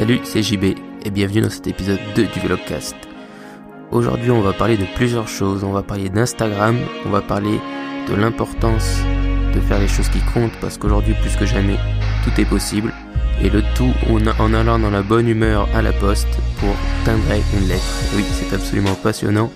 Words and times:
Salut, 0.00 0.20
c'est 0.24 0.42
JB 0.42 0.64
et 1.04 1.10
bienvenue 1.10 1.42
dans 1.42 1.50
cet 1.50 1.66
épisode 1.66 1.98
2 2.16 2.24
du 2.28 2.40
Vlogcast. 2.40 2.96
Aujourd'hui, 3.90 4.30
on 4.30 4.40
va 4.40 4.54
parler 4.54 4.78
de 4.78 4.86
plusieurs 4.94 5.28
choses. 5.28 5.62
On 5.62 5.72
va 5.72 5.82
parler 5.82 6.08
d'Instagram, 6.08 6.78
on 7.04 7.10
va 7.10 7.20
parler 7.20 7.60
de 8.08 8.14
l'importance 8.14 9.02
de 9.54 9.60
faire 9.60 9.78
les 9.78 9.88
choses 9.88 10.08
qui 10.08 10.20
comptent 10.32 10.58
parce 10.62 10.78
qu'aujourd'hui, 10.78 11.12
plus 11.20 11.36
que 11.36 11.44
jamais, 11.44 11.76
tout 12.24 12.40
est 12.40 12.46
possible. 12.46 12.94
Et 13.42 13.50
le 13.50 13.60
tout 13.74 13.92
en 14.08 14.54
allant 14.54 14.78
dans 14.78 14.88
la 14.88 15.02
bonne 15.02 15.28
humeur 15.28 15.68
à 15.74 15.82
la 15.82 15.92
poste 15.92 16.34
pour 16.60 16.74
timbrer 17.04 17.42
une 17.58 17.68
lettre. 17.68 17.84
Oui, 18.16 18.24
c'est 18.32 18.54
absolument 18.54 18.94
passionnant. 18.94 19.52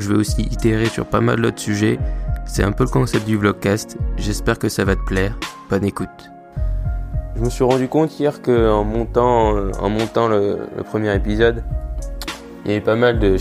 Je 0.00 0.08
vais 0.08 0.18
aussi 0.18 0.42
itérer 0.50 0.86
sur 0.86 1.06
pas 1.06 1.20
mal 1.20 1.40
d'autres 1.40 1.60
sujets. 1.60 2.00
C'est 2.44 2.64
un 2.64 2.72
peu 2.72 2.82
le 2.82 2.90
concept 2.90 3.24
du 3.24 3.36
vlogcast. 3.36 3.98
J'espère 4.16 4.58
que 4.58 4.68
ça 4.68 4.84
va 4.84 4.96
te 4.96 5.04
plaire. 5.04 5.38
Bonne 5.70 5.84
écoute. 5.84 6.08
Je 7.40 7.44
me 7.46 7.48
suis 7.48 7.64
rendu 7.64 7.88
compte 7.88 8.20
hier 8.20 8.42
qu'en 8.42 8.84
montant, 8.84 9.56
euh, 9.56 9.70
en 9.80 9.88
montant 9.88 10.28
le, 10.28 10.58
premier 10.84 11.14
épisode, 11.14 11.64
il 12.66 12.70
y 12.70 12.74
avait 12.74 12.84
pas 12.84 12.96
mal 12.96 13.18
de 13.18 13.38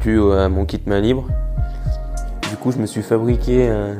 dû 0.00 0.20
à 0.32 0.48
mon 0.48 0.64
kit 0.64 0.82
main 0.84 0.98
libre. 0.98 1.28
Du 2.50 2.56
coup, 2.56 2.72
je 2.72 2.78
me 2.78 2.86
suis 2.86 3.02
fabriqué 3.02 3.68
un, 3.68 3.98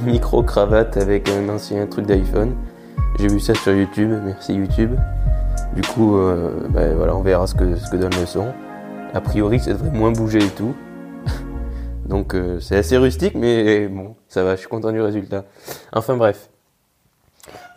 micro 0.04 0.42
cravate 0.42 0.98
avec 0.98 1.30
un 1.30 1.48
ancien 1.48 1.86
truc 1.86 2.04
d'iPhone. 2.04 2.56
J'ai 3.18 3.28
vu 3.28 3.40
ça 3.40 3.54
sur 3.54 3.72
YouTube, 3.72 4.10
merci 4.22 4.52
YouTube. 4.52 4.94
Du 5.74 5.80
coup, 5.80 6.18
euh, 6.18 6.50
bah, 6.68 6.92
voilà, 6.94 7.16
on 7.16 7.22
verra 7.22 7.46
ce 7.46 7.54
que, 7.54 7.74
ce 7.74 7.90
que 7.90 7.96
donne 7.96 8.12
le 8.20 8.26
son. 8.26 8.52
A 9.14 9.22
priori, 9.22 9.60
ça 9.60 9.72
devrait 9.72 9.92
moins 9.92 10.12
bouger 10.12 10.44
et 10.44 10.50
tout. 10.50 10.74
Donc 12.06 12.34
euh, 12.34 12.60
c'est 12.60 12.76
assez 12.76 12.98
rustique, 12.98 13.34
mais 13.34 13.88
bon, 13.88 14.14
ça 14.28 14.44
va, 14.44 14.56
je 14.56 14.60
suis 14.60 14.68
content 14.68 14.92
du 14.92 15.00
résultat. 15.00 15.46
Enfin 15.90 16.18
bref. 16.18 16.50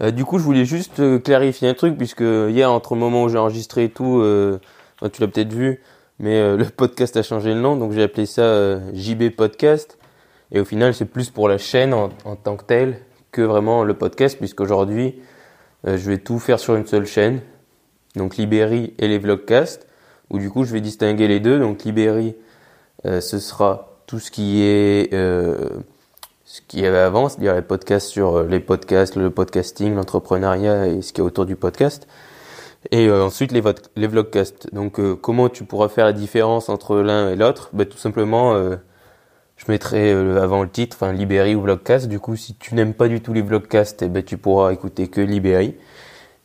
Euh, 0.02 0.12
du 0.12 0.26
coup, 0.26 0.38
je 0.39 0.44
voulais 0.44 0.66
juste 0.66 0.99
euh, 0.99 1.20
clarifier 1.20 1.67
un 1.67 1.73
truc, 1.73 1.98
puisque 1.98 2.21
hier, 2.21 2.71
entre 2.71 2.94
le 2.95 2.99
moment 2.99 3.23
où 3.23 3.30
j'ai 3.30 3.38
enregistré 3.38 3.85
et 3.85 3.89
tout, 3.89 4.23
tu 5.14 5.22
l'as 5.22 5.28
peut-être 5.28 5.53
vu, 5.53 5.81
mais 6.19 6.58
le 6.58 6.66
podcast 6.66 7.17
a 7.17 7.23
changé 7.23 7.53
le 7.53 7.59
nom, 7.59 7.75
donc 7.75 7.92
j'ai 7.92 8.03
appelé 8.03 8.25
ça 8.25 8.80
JB 8.94 9.30
Podcast. 9.36 9.97
Et 10.52 10.61
au 10.61 10.66
final, 10.66 10.94
c'est 10.94 11.05
plus 11.05 11.30
pour 11.30 11.50
la 11.50 11.58
chaîne 11.58 11.94
en, 11.94 12.09
tant 12.36 12.55
que 12.55 12.64
telle 12.64 13.02
que 13.31 13.42
vraiment 13.42 13.83
le 13.83 13.94
podcast, 13.94 14.38
puisqu'aujourd'hui, 14.38 15.16
je 15.86 16.09
vais 16.09 16.17
tout 16.17 16.39
faire 16.39 16.59
sur 16.59 16.75
une 16.75 16.86
seule 16.86 17.05
chaîne, 17.05 17.42
donc 18.16 18.38
Libéry 18.38 18.94
et 18.97 19.08
les 19.09 19.20
vlogcasts, 19.20 19.88
où 20.30 20.39
du 20.39 20.49
coup, 20.49 20.64
je 20.64 20.72
vais 20.72 20.81
distinguer 20.81 21.27
les 21.27 21.42
deux. 21.42 21.59
Donc 21.59 21.83
Libéry, 21.83 22.36
ce 23.03 23.39
sera 23.39 23.88
tout 24.08 24.20
ce 24.20 24.31
qui 24.31 24.64
est 24.64 25.14
euh, 25.14 25.70
ce 26.58 26.61
qu'il 26.67 26.80
y 26.80 26.86
avait 26.88 26.97
avant, 26.97 27.30
c'est-à-dire 27.30 27.53
les 27.55 27.61
podcasts 27.61 28.08
sur 28.08 28.38
euh, 28.38 28.47
les 28.47 28.59
podcasts, 28.59 29.16
le 29.16 29.30
podcasting, 29.30 29.94
l'entrepreneuriat 29.94 30.88
et 30.88 31.02
ce 31.03 31.14
qui 31.14 31.22
est 31.22 31.23
autour 31.23 31.45
du 31.45 31.55
podcast. 31.55 32.08
Et 32.91 33.08
euh, 33.08 33.25
ensuite 33.25 33.52
les, 33.52 33.61
les 33.95 34.08
vlogcasts. 34.08 34.73
Donc 34.73 34.99
euh, 34.99 35.16
comment 35.16 35.49
tu 35.49 35.66
pourras 35.66 35.89
faire 35.89 36.05
la 36.05 36.14
différence 36.14 36.69
entre 36.69 36.97
l'un 36.97 37.30
et 37.30 37.36
l'autre? 37.36 37.69
Ben, 37.73 37.86
Tout 37.86 37.97
simplement, 37.97 38.55
je 39.55 39.66
mettrai 39.69 40.11
avant 40.11 40.64
le 40.64 40.69
titre, 40.69 40.97
enfin 40.99 41.14
Libéry 41.14 41.53
ou 41.55 41.61
vlogcast. 41.61 42.08
Du 42.08 42.19
coup, 42.19 42.36
si 42.36 42.55
tu 42.55 42.73
n'aimes 42.75 42.94
pas 42.94 43.08
du 43.08 43.21
tout 43.21 43.33
les 43.33 43.42
vlogcasts, 43.44 44.02
eh 44.02 44.09
ben, 44.09 44.23
tu 44.23 44.38
pourras 44.38 44.71
écouter 44.73 45.09
que 45.09 45.21
Libéry. 45.21 45.75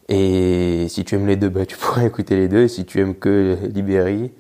Et 0.09 0.89
si 0.89 1.05
tu 1.05 1.15
aimes 1.15 1.27
les 1.27 1.37
deux, 1.37 1.49
ben, 1.49 1.65
tu 1.67 1.77
pourras 1.79 2.05
écouter 2.05 2.37
les 2.37 2.49
deux. 2.49 2.65
Et 2.65 2.69
si 2.69 2.85
tu 2.85 3.01
aimes 3.01 3.15
que 3.15 3.57
Libéry, 3.63 4.33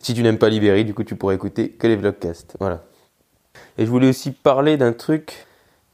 si 0.00 0.14
tu 0.14 0.22
n'aimes 0.22 0.38
pas 0.38 0.48
Libéry, 0.48 0.84
du 0.84 0.94
coup, 0.94 1.04
tu 1.04 1.16
pourrais 1.16 1.36
écouter 1.36 1.70
que 1.70 1.86
les 1.86 1.96
vlogcasts. 1.96 2.56
Voilà. 2.60 2.84
Et 3.78 3.84
je 3.84 3.90
voulais 3.90 4.08
aussi 4.08 4.32
parler 4.32 4.76
d'un 4.76 4.92
truc 4.92 5.46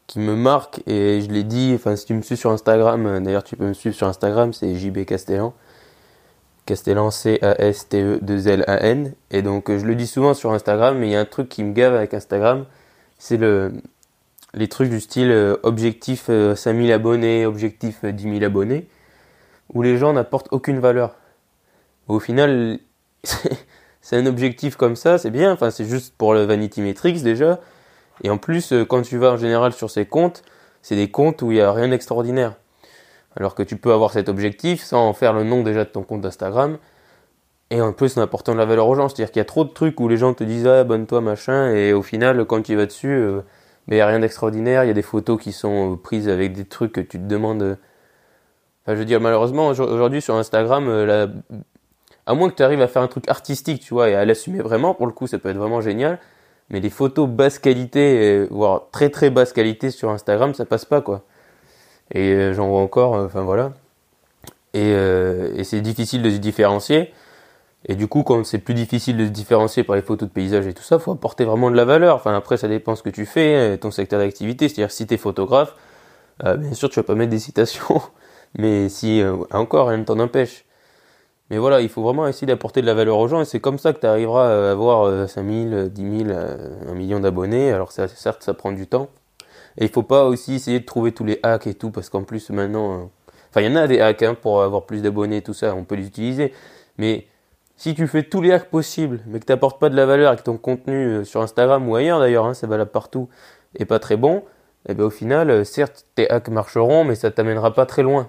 qui 0.06 0.18
me 0.18 0.36
marque 0.36 0.82
et 0.86 1.20
je 1.20 1.30
l'ai 1.30 1.42
dit, 1.42 1.72
enfin, 1.74 1.96
si 1.96 2.04
tu 2.04 2.14
me 2.14 2.22
suis 2.22 2.36
sur 2.36 2.50
Instagram, 2.50 3.06
euh, 3.06 3.20
d'ailleurs, 3.20 3.44
tu 3.44 3.56
peux 3.56 3.66
me 3.66 3.72
suivre 3.72 3.96
sur 3.96 4.06
Instagram, 4.06 4.52
c'est 4.52 4.74
JB 4.74 5.04
Castellan. 5.04 5.54
Castellan, 6.66 7.10
C-A-S-T-E-2-L-A-N. 7.10 9.14
Et 9.30 9.42
donc, 9.42 9.70
euh, 9.70 9.78
je 9.78 9.86
le 9.86 9.94
dis 9.94 10.06
souvent 10.06 10.34
sur 10.34 10.52
Instagram, 10.52 10.98
mais 10.98 11.08
il 11.08 11.12
y 11.12 11.16
a 11.16 11.20
un 11.20 11.24
truc 11.24 11.48
qui 11.48 11.64
me 11.64 11.72
gave 11.72 11.94
avec 11.94 12.14
Instagram, 12.14 12.66
c'est 13.19 13.37
le, 13.37 13.72
les 14.54 14.69
trucs 14.69 14.91
du 14.91 15.00
style 15.00 15.31
euh, 15.31 15.56
objectif 15.62 16.31
5000 16.54 16.92
abonnés, 16.92 17.47
objectif 17.47 18.04
10 18.04 18.22
000 18.22 18.44
abonnés, 18.44 18.87
où 19.72 19.82
les 19.82 19.97
gens 19.97 20.12
n'apportent 20.12 20.48
aucune 20.50 20.78
valeur. 20.78 21.14
Au 22.08 22.20
final, 22.20 22.78
c'est 24.02 24.16
un 24.16 24.26
objectif 24.26 24.76
comme 24.76 24.96
ça, 24.96 25.16
c'est 25.16 25.30
bien. 25.30 25.52
Enfin, 25.52 25.70
c'est 25.70 25.84
juste 25.84 26.14
pour 26.18 26.34
le 26.34 26.42
Vanity 26.42 26.82
Metrics 26.82 27.22
déjà. 27.22 27.60
Et 28.24 28.30
en 28.30 28.36
plus, 28.36 28.72
euh, 28.72 28.84
quand 28.84 29.02
tu 29.02 29.16
vas 29.16 29.30
en 29.30 29.36
général 29.36 29.72
sur 29.72 29.90
ces 29.90 30.06
comptes, 30.06 30.42
c'est 30.82 30.96
des 30.96 31.08
comptes 31.10 31.40
où 31.42 31.52
il 31.52 31.54
n'y 31.54 31.60
a 31.60 31.72
rien 31.72 31.88
d'extraordinaire. 31.88 32.54
Alors 33.36 33.54
que 33.54 33.62
tu 33.62 33.76
peux 33.76 33.92
avoir 33.92 34.12
cet 34.12 34.28
objectif 34.28 34.82
sans 34.82 35.08
en 35.08 35.12
faire 35.14 35.32
le 35.32 35.44
nom 35.44 35.62
déjà 35.62 35.84
de 35.84 35.88
ton 35.88 36.02
compte 36.02 36.26
Instagram. 36.26 36.78
Et 37.70 37.80
en 37.80 37.92
plus, 37.92 38.18
en 38.18 38.22
apportant 38.22 38.52
de 38.52 38.58
la 38.58 38.66
valeur 38.66 38.88
aux 38.88 38.94
gens. 38.96 39.08
C'est-à-dire 39.08 39.30
qu'il 39.30 39.40
y 39.40 39.40
a 39.40 39.46
trop 39.46 39.64
de 39.64 39.70
trucs 39.70 39.98
où 40.00 40.08
les 40.08 40.16
gens 40.16 40.34
te 40.34 40.44
disent 40.44 40.66
Ah, 40.66 40.80
abonne-toi, 40.80 41.20
machin. 41.20 41.72
Et 41.72 41.92
au 41.92 42.02
final, 42.02 42.44
quand 42.44 42.60
tu 42.62 42.74
vas 42.74 42.86
dessus, 42.86 43.08
euh, 43.08 43.40
mais 43.86 43.96
il 43.96 43.98
n'y 43.98 44.02
a 44.02 44.06
rien 44.08 44.19
d'extraordinaire. 44.19 44.84
Il 44.84 44.88
y 44.88 44.90
a 44.90 44.94
des 44.94 45.02
photos 45.02 45.40
qui 45.40 45.52
sont 45.52 45.92
euh, 45.92 45.96
prises 45.96 46.28
avec 46.28 46.54
des 46.54 46.64
trucs 46.64 46.92
que 46.92 47.00
tu 47.00 47.19
te 47.19 47.24
demandes. 47.24 47.78
Enfin, 48.82 48.94
je 48.94 48.98
veux 48.98 49.04
dire, 49.04 49.20
malheureusement, 49.20 49.69
aujourd'hui 49.69 50.20
sur 50.20 50.34
Instagram, 50.34 51.04
la 51.04 51.28
à 52.27 52.34
moins 52.34 52.50
que 52.50 52.55
tu 52.55 52.62
arrives 52.62 52.83
à 52.83 52.88
faire 52.88 53.03
un 53.03 53.09
truc 53.09 53.28
artistique, 53.28 53.83
tu 53.83 53.94
vois, 53.94 54.09
et 54.10 54.15
à 54.15 54.25
l'assumer 54.25 54.60
vraiment, 54.60 54.94
pour 54.94 55.06
le 55.06 55.12
coup, 55.12 55.27
ça 55.27 55.38
peut 55.38 55.49
être 55.49 55.56
vraiment 55.56 55.81
génial. 55.81 56.19
Mais 56.71 56.81
les 56.81 56.91
photos 56.91 57.28
basse 57.28 57.59
qualité, 57.59 58.47
voire 58.50 58.84
très 58.93 59.10
très 59.10 59.31
basse 59.31 59.53
qualité 59.53 59.91
sur 59.91 60.10
Instagram, 60.10 60.55
ça 60.55 60.65
passe 60.65 60.84
pas, 60.84 61.00
quoi. 61.00 61.25
Et 62.12 62.32
euh, 62.32 62.53
j'en 62.55 62.69
vois 62.69 62.81
encore, 62.81 63.16
euh, 63.16 63.27
enfin 63.27 63.43
voilà. 63.43 63.72
Et, 64.75 64.93
euh, 64.94 65.62
c'est 65.65 65.81
difficile 65.81 66.22
de 66.22 66.31
se 66.31 66.37
différencier. 66.37 67.12
Et 67.87 67.97
du 67.97 68.06
coup, 68.06 68.22
quand 68.22 68.44
c'est 68.44 68.59
plus 68.59 68.75
difficile 68.75 69.16
de 69.16 69.27
se 69.27 69.31
différencier 69.31 69.82
par 69.84 69.97
les 69.97 70.03
photos 70.03 70.28
de 70.28 70.32
paysage 70.34 70.66
et 70.66 70.75
tout 70.75 70.82
ça, 70.84 70.99
faut 70.99 71.12
apporter 71.12 71.44
vraiment 71.44 71.71
de 71.71 71.77
la 71.77 71.84
valeur. 71.84 72.16
Enfin, 72.16 72.34
après, 72.34 72.56
ça 72.56 72.69
dépend 72.69 72.94
ce 72.94 73.03
que 73.03 73.11
tu 73.11 73.27
fais, 73.27 73.77
ton 73.78 73.91
secteur 73.91 74.21
d'activité. 74.21 74.69
C'est-à-dire, 74.69 74.93
si 74.93 75.06
tu 75.06 75.15
es 75.15 75.16
photographe, 75.16 75.75
bien 76.44 76.75
sûr, 76.75 76.88
tu 76.91 77.00
vas 77.00 77.03
pas 77.03 77.16
mettre 77.16 77.31
des 77.31 77.41
citations. 77.41 78.00
Mais 78.59 78.88
si, 78.88 79.22
encore, 79.50 79.88
rien 79.88 79.99
ne 79.99 80.05
t'en 80.05 80.21
empêche. 80.21 80.65
Mais 81.50 81.58
voilà, 81.58 81.80
il 81.80 81.88
faut 81.88 82.03
vraiment 82.03 82.26
essayer 82.26 82.47
d'apporter 82.47 82.80
de 82.80 82.86
la 82.86 82.94
valeur 82.94 83.19
aux 83.19 83.28
gens 83.28 83.42
et 83.42 83.44
c'est 83.44 83.60
comme 83.60 83.78
ça 83.78 83.92
que 83.92 84.00
tu 84.00 84.06
arriveras 84.06 84.48
à 84.48 84.70
avoir 84.70 85.28
5000, 85.28 85.91
10 85.92 86.25
000, 86.25 86.30
1 86.88 86.94
million 86.94 87.20
d'abonnés. 87.20 87.72
Alors 87.72 87.92
certes, 87.92 88.42
ça 88.42 88.54
prend 88.54 88.72
du 88.72 88.86
temps. 88.86 89.08
Et 89.78 89.84
il 89.84 89.91
faut 89.91 90.02
pas 90.02 90.25
aussi 90.25 90.54
essayer 90.54 90.81
de 90.81 90.84
trouver 90.84 91.12
tous 91.12 91.25
les 91.25 91.38
hacks 91.42 91.66
et 91.66 91.75
tout 91.75 91.91
parce 91.91 92.08
qu'en 92.10 92.25
plus 92.25 92.50
maintenant, 92.50 92.92
euh, 92.92 93.04
enfin 93.50 93.62
il 93.62 93.70
y 93.70 93.72
en 93.72 93.76
a 93.76 93.86
des 93.86 94.00
hacks 94.00 94.22
hein, 94.22 94.34
pour 94.34 94.62
avoir 94.62 94.84
plus 94.84 95.02
d'abonnés 95.02 95.38
et 95.38 95.42
tout 95.42 95.54
ça, 95.54 95.75
on 95.75 95.84
peut 95.84 95.94
les 95.94 96.06
utiliser. 96.06 96.52
Mais 96.98 97.26
si 97.76 97.94
tu 97.94 98.06
fais 98.06 98.22
tous 98.22 98.42
les 98.42 98.52
hacks 98.52 98.70
possibles, 98.70 99.20
mais 99.26 99.41
que 99.41 99.47
tu 99.47 99.52
n'apportes 99.52 99.81
pas 99.81 99.88
de 99.88 99.97
la 99.97 100.06
valeur 100.06 100.32
et 100.32 100.36
que 100.36 100.42
ton 100.42 100.58
contenu 100.58 101.06
euh, 101.06 101.25
sur 101.25 101.41
Instagram 101.41 101.88
ou 101.88 101.97
ailleurs 101.97 102.20
d'ailleurs, 102.20 102.47
hein, 102.47 102.54
ça 102.54 102.66
valable 102.66 102.91
partout, 102.91 103.28
est 103.78 103.86
pas 103.86 103.98
très 103.98 104.16
bon, 104.16 104.42
et 104.88 104.94
eh 104.98 105.02
au 105.02 105.10
final, 105.10 105.50
euh, 105.50 105.64
certes 105.64 106.06
tes 106.14 106.28
hacks 106.28 106.48
marcheront, 106.48 107.04
mais 107.04 107.14
ça 107.14 107.31
t'amènera 107.31 107.72
pas 107.72 107.86
très 107.86 108.02
loin 108.02 108.28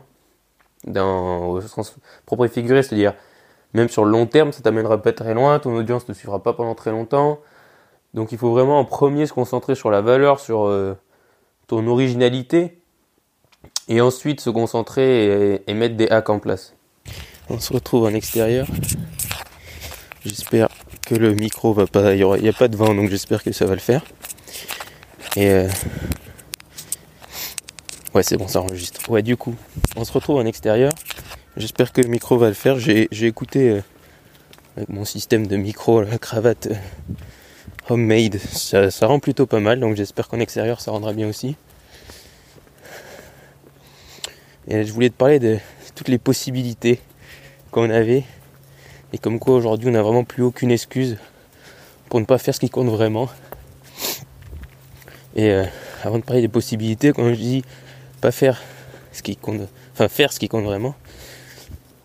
dans, 0.86 1.48
au 1.50 1.62
sens 1.62 1.96
propre 2.26 2.46
et 2.46 2.50
figuré, 2.50 2.84
c'est-à-dire 2.84 3.14
même 3.74 3.90
sur 3.90 4.06
le 4.06 4.12
long 4.12 4.26
terme, 4.26 4.52
ça 4.52 4.62
t'amènera 4.62 5.02
pas 5.02 5.14
très 5.14 5.34
loin, 5.34 5.60
ton 5.60 5.76
audience 5.76 6.08
ne 6.08 6.14
suivra 6.14 6.44
pas 6.44 6.54
pendant 6.54 6.76
très 6.76 6.92
longtemps. 6.92 7.40
Donc 8.14 8.32
il 8.32 8.38
faut 8.38 8.52
vraiment 8.52 8.80
en 8.80 8.86
premier 8.86 9.26
se 9.26 9.34
concentrer 9.34 9.76
sur 9.76 9.90
la 9.90 10.02
valeur, 10.02 10.40
sur 10.40 10.66
euh, 10.66 10.96
ton 11.68 11.88
originalité, 11.88 12.78
et 13.88 14.02
ensuite 14.02 14.42
se 14.42 14.50
concentrer 14.50 15.62
et, 15.68 15.74
mettre 15.74 15.96
des 15.96 16.08
hacks 16.10 16.30
en 16.30 16.40
place. 16.40 16.76
On 17.50 17.60
se 17.60 17.74
retrouve 17.74 18.06
en 18.06 18.14
extérieur. 18.14 18.68
J'espère 20.26 20.70
que 21.06 21.16
le 21.16 21.34
micro 21.34 21.74
va 21.74 21.88
pas, 21.88 22.14
il 22.14 22.42
n'y 22.42 22.50
a 22.50 22.54
pas 22.54 22.68
de 22.68 22.78
vent, 22.78 22.94
donc 22.94 23.10
j'espère 23.10 23.44
que 23.44 23.52
ça 23.52 23.66
va 23.66 23.74
le 23.74 23.82
faire. 23.82 24.04
Et 25.36 25.50
euh, 25.50 25.68
Ouais, 28.14 28.22
c'est 28.22 28.38
bon, 28.38 28.48
ça 28.48 28.62
enregistre. 28.62 29.10
Ouais, 29.10 29.24
du 29.24 29.36
coup, 29.38 29.56
on 29.96 30.06
se 30.06 30.12
retrouve 30.12 30.36
en 30.36 30.46
extérieur. 30.46 30.92
J'espère 31.58 31.92
que 31.92 32.00
le 32.00 32.10
micro 32.10 32.38
va 32.38 32.48
le 32.48 32.54
faire. 32.54 32.78
J'ai, 32.78 33.08
écouté 33.26 33.72
euh, 33.72 33.82
avec 34.78 34.90
mon 34.90 35.04
système 35.04 35.48
de 35.48 35.58
micro, 35.58 36.04
la 36.04 36.20
cravate 36.20 36.68
euh, 36.68 36.76
homemade. 37.90 38.38
Ça, 38.38 39.08
rend 39.08 39.18
plutôt 39.18 39.48
pas 39.48 39.60
mal, 39.60 39.80
donc 39.80 39.96
j'espère 39.96 40.28
qu'en 40.28 40.40
extérieur 40.40 40.80
ça 40.80 40.92
rendra 40.92 41.12
bien 41.12 41.28
aussi. 41.28 41.56
Et 44.68 44.84
je 44.84 44.94
voulais 44.94 45.10
te 45.10 45.16
parler 45.16 45.40
de 45.40 45.58
toutes 45.96 46.08
les 46.08 46.20
possibilités 46.20 47.02
qu'on 47.72 47.90
avait. 47.90 48.26
Et 49.12 49.18
comme 49.18 49.40
quoi 49.40 49.56
aujourd'hui 49.56 49.90
on 49.90 49.94
n'a 49.94 50.04
vraiment 50.04 50.24
plus 50.24 50.44
aucune 50.44 50.70
excuse 50.70 51.18
pour 52.10 52.20
ne 52.20 52.26
pas 52.26 52.38
faire 52.38 52.54
ce 52.54 52.60
qui 52.60 52.70
compte 52.70 52.90
vraiment. 52.90 53.28
Et 55.36 55.50
euh, 55.50 55.66
avant 56.04 56.20
de 56.20 56.24
parler 56.24 56.42
des 56.42 56.48
possibilités, 56.48 57.12
quand 57.12 57.28
je 57.30 57.40
dis 57.40 57.64
faire 58.32 58.62
ce 59.12 59.22
qui 59.22 59.36
compte, 59.36 59.62
enfin 59.94 60.08
faire 60.08 60.34
ce 60.34 60.40
qui 60.40 60.50
compte 60.50 60.66
vraiment. 60.66 60.96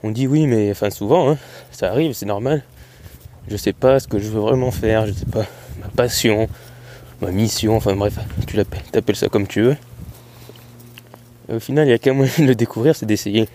On 0.03 0.11
dit 0.11 0.27
oui, 0.27 0.47
mais 0.47 0.71
enfin 0.71 0.91
souvent, 0.91 1.31
hein, 1.31 1.39
ça 1.73 1.91
arrive, 1.91 2.13
c'est 2.13 2.27
normal. 2.27 2.63
Je 3.49 3.57
sais 3.57 3.73
pas 3.73 3.99
ce 3.99 4.07
que 4.07 4.19
je 4.19 4.29
veux 4.29 4.41
vraiment 4.41 4.71
faire, 4.71 5.07
je 5.07 5.13
sais 5.13 5.27
pas 5.27 5.47
ma 5.81 5.89
passion, 5.89 6.49
ma 7.21 7.31
mission, 7.31 7.77
enfin 7.77 7.97
bref, 7.97 8.19
tu 8.47 8.57
l'appelles, 8.57 9.17
ça 9.17 9.29
comme 9.29 9.47
tu 9.47 9.63
veux. 9.63 9.77
au 11.53 11.59
final, 11.59 11.89
il 11.89 11.91
y 11.91 11.95
a 11.95 11.99
qu'un 11.99 12.13
moyen 12.13 12.33
de 12.39 12.45
le 12.45 12.55
découvrir, 12.55 12.95
c'est 12.95 13.07
d'essayer. 13.07 13.49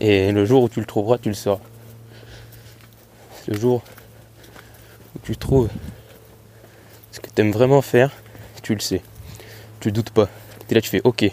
Et 0.00 0.30
le 0.32 0.44
jour 0.44 0.62
où 0.62 0.68
tu 0.68 0.80
le 0.80 0.86
trouveras, 0.86 1.18
tu 1.18 1.30
le 1.30 1.34
sauras. 1.34 1.60
Le 3.48 3.58
jour 3.58 3.82
où 5.14 5.18
tu 5.22 5.36
trouves 5.36 5.68
ce 7.12 7.20
que 7.20 7.30
tu 7.34 7.40
aimes 7.40 7.52
vraiment 7.52 7.80
faire, 7.80 8.10
tu 8.62 8.74
le 8.74 8.80
sais. 8.80 9.00
Tu 9.80 9.92
doutes 9.92 10.10
pas. 10.10 10.28
Tu 10.68 10.74
là, 10.74 10.80
tu 10.80 10.90
fais 10.90 11.00
ok. 11.04 11.30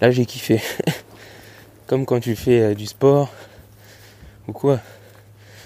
Là, 0.00 0.10
j'ai 0.10 0.26
kiffé. 0.26 0.60
Comme 1.86 2.06
quand 2.06 2.20
tu 2.20 2.36
fais 2.36 2.60
euh, 2.60 2.74
du 2.74 2.86
sport 2.86 3.30
ou 4.48 4.52
quoi. 4.52 4.80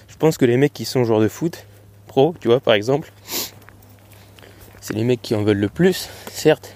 Je 0.08 0.16
pense 0.16 0.38
que 0.38 0.44
les 0.44 0.56
mecs 0.56 0.72
qui 0.72 0.84
sont 0.84 1.04
joueurs 1.04 1.20
de 1.20 1.28
foot, 1.28 1.66
pro, 2.06 2.34
tu 2.40 2.48
vois, 2.48 2.60
par 2.60 2.74
exemple, 2.74 3.12
c'est 4.80 4.94
les 4.94 5.04
mecs 5.04 5.20
qui 5.20 5.34
en 5.34 5.42
veulent 5.42 5.58
le 5.58 5.68
plus, 5.68 6.08
certes, 6.30 6.74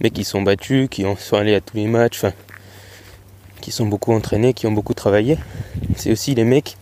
mais 0.00 0.10
qui 0.10 0.24
sont 0.24 0.42
battus, 0.42 0.88
qui 0.90 1.04
sont 1.18 1.36
allés 1.36 1.54
à 1.54 1.60
tous 1.60 1.76
les 1.76 1.86
matchs, 1.86 2.22
qui 3.60 3.70
sont 3.70 3.86
beaucoup 3.86 4.12
entraînés, 4.12 4.54
qui 4.54 4.66
ont 4.66 4.72
beaucoup 4.72 4.94
travaillé. 4.94 5.38
C'est 5.96 6.10
aussi 6.10 6.34
les 6.34 6.44
mecs 6.44 6.76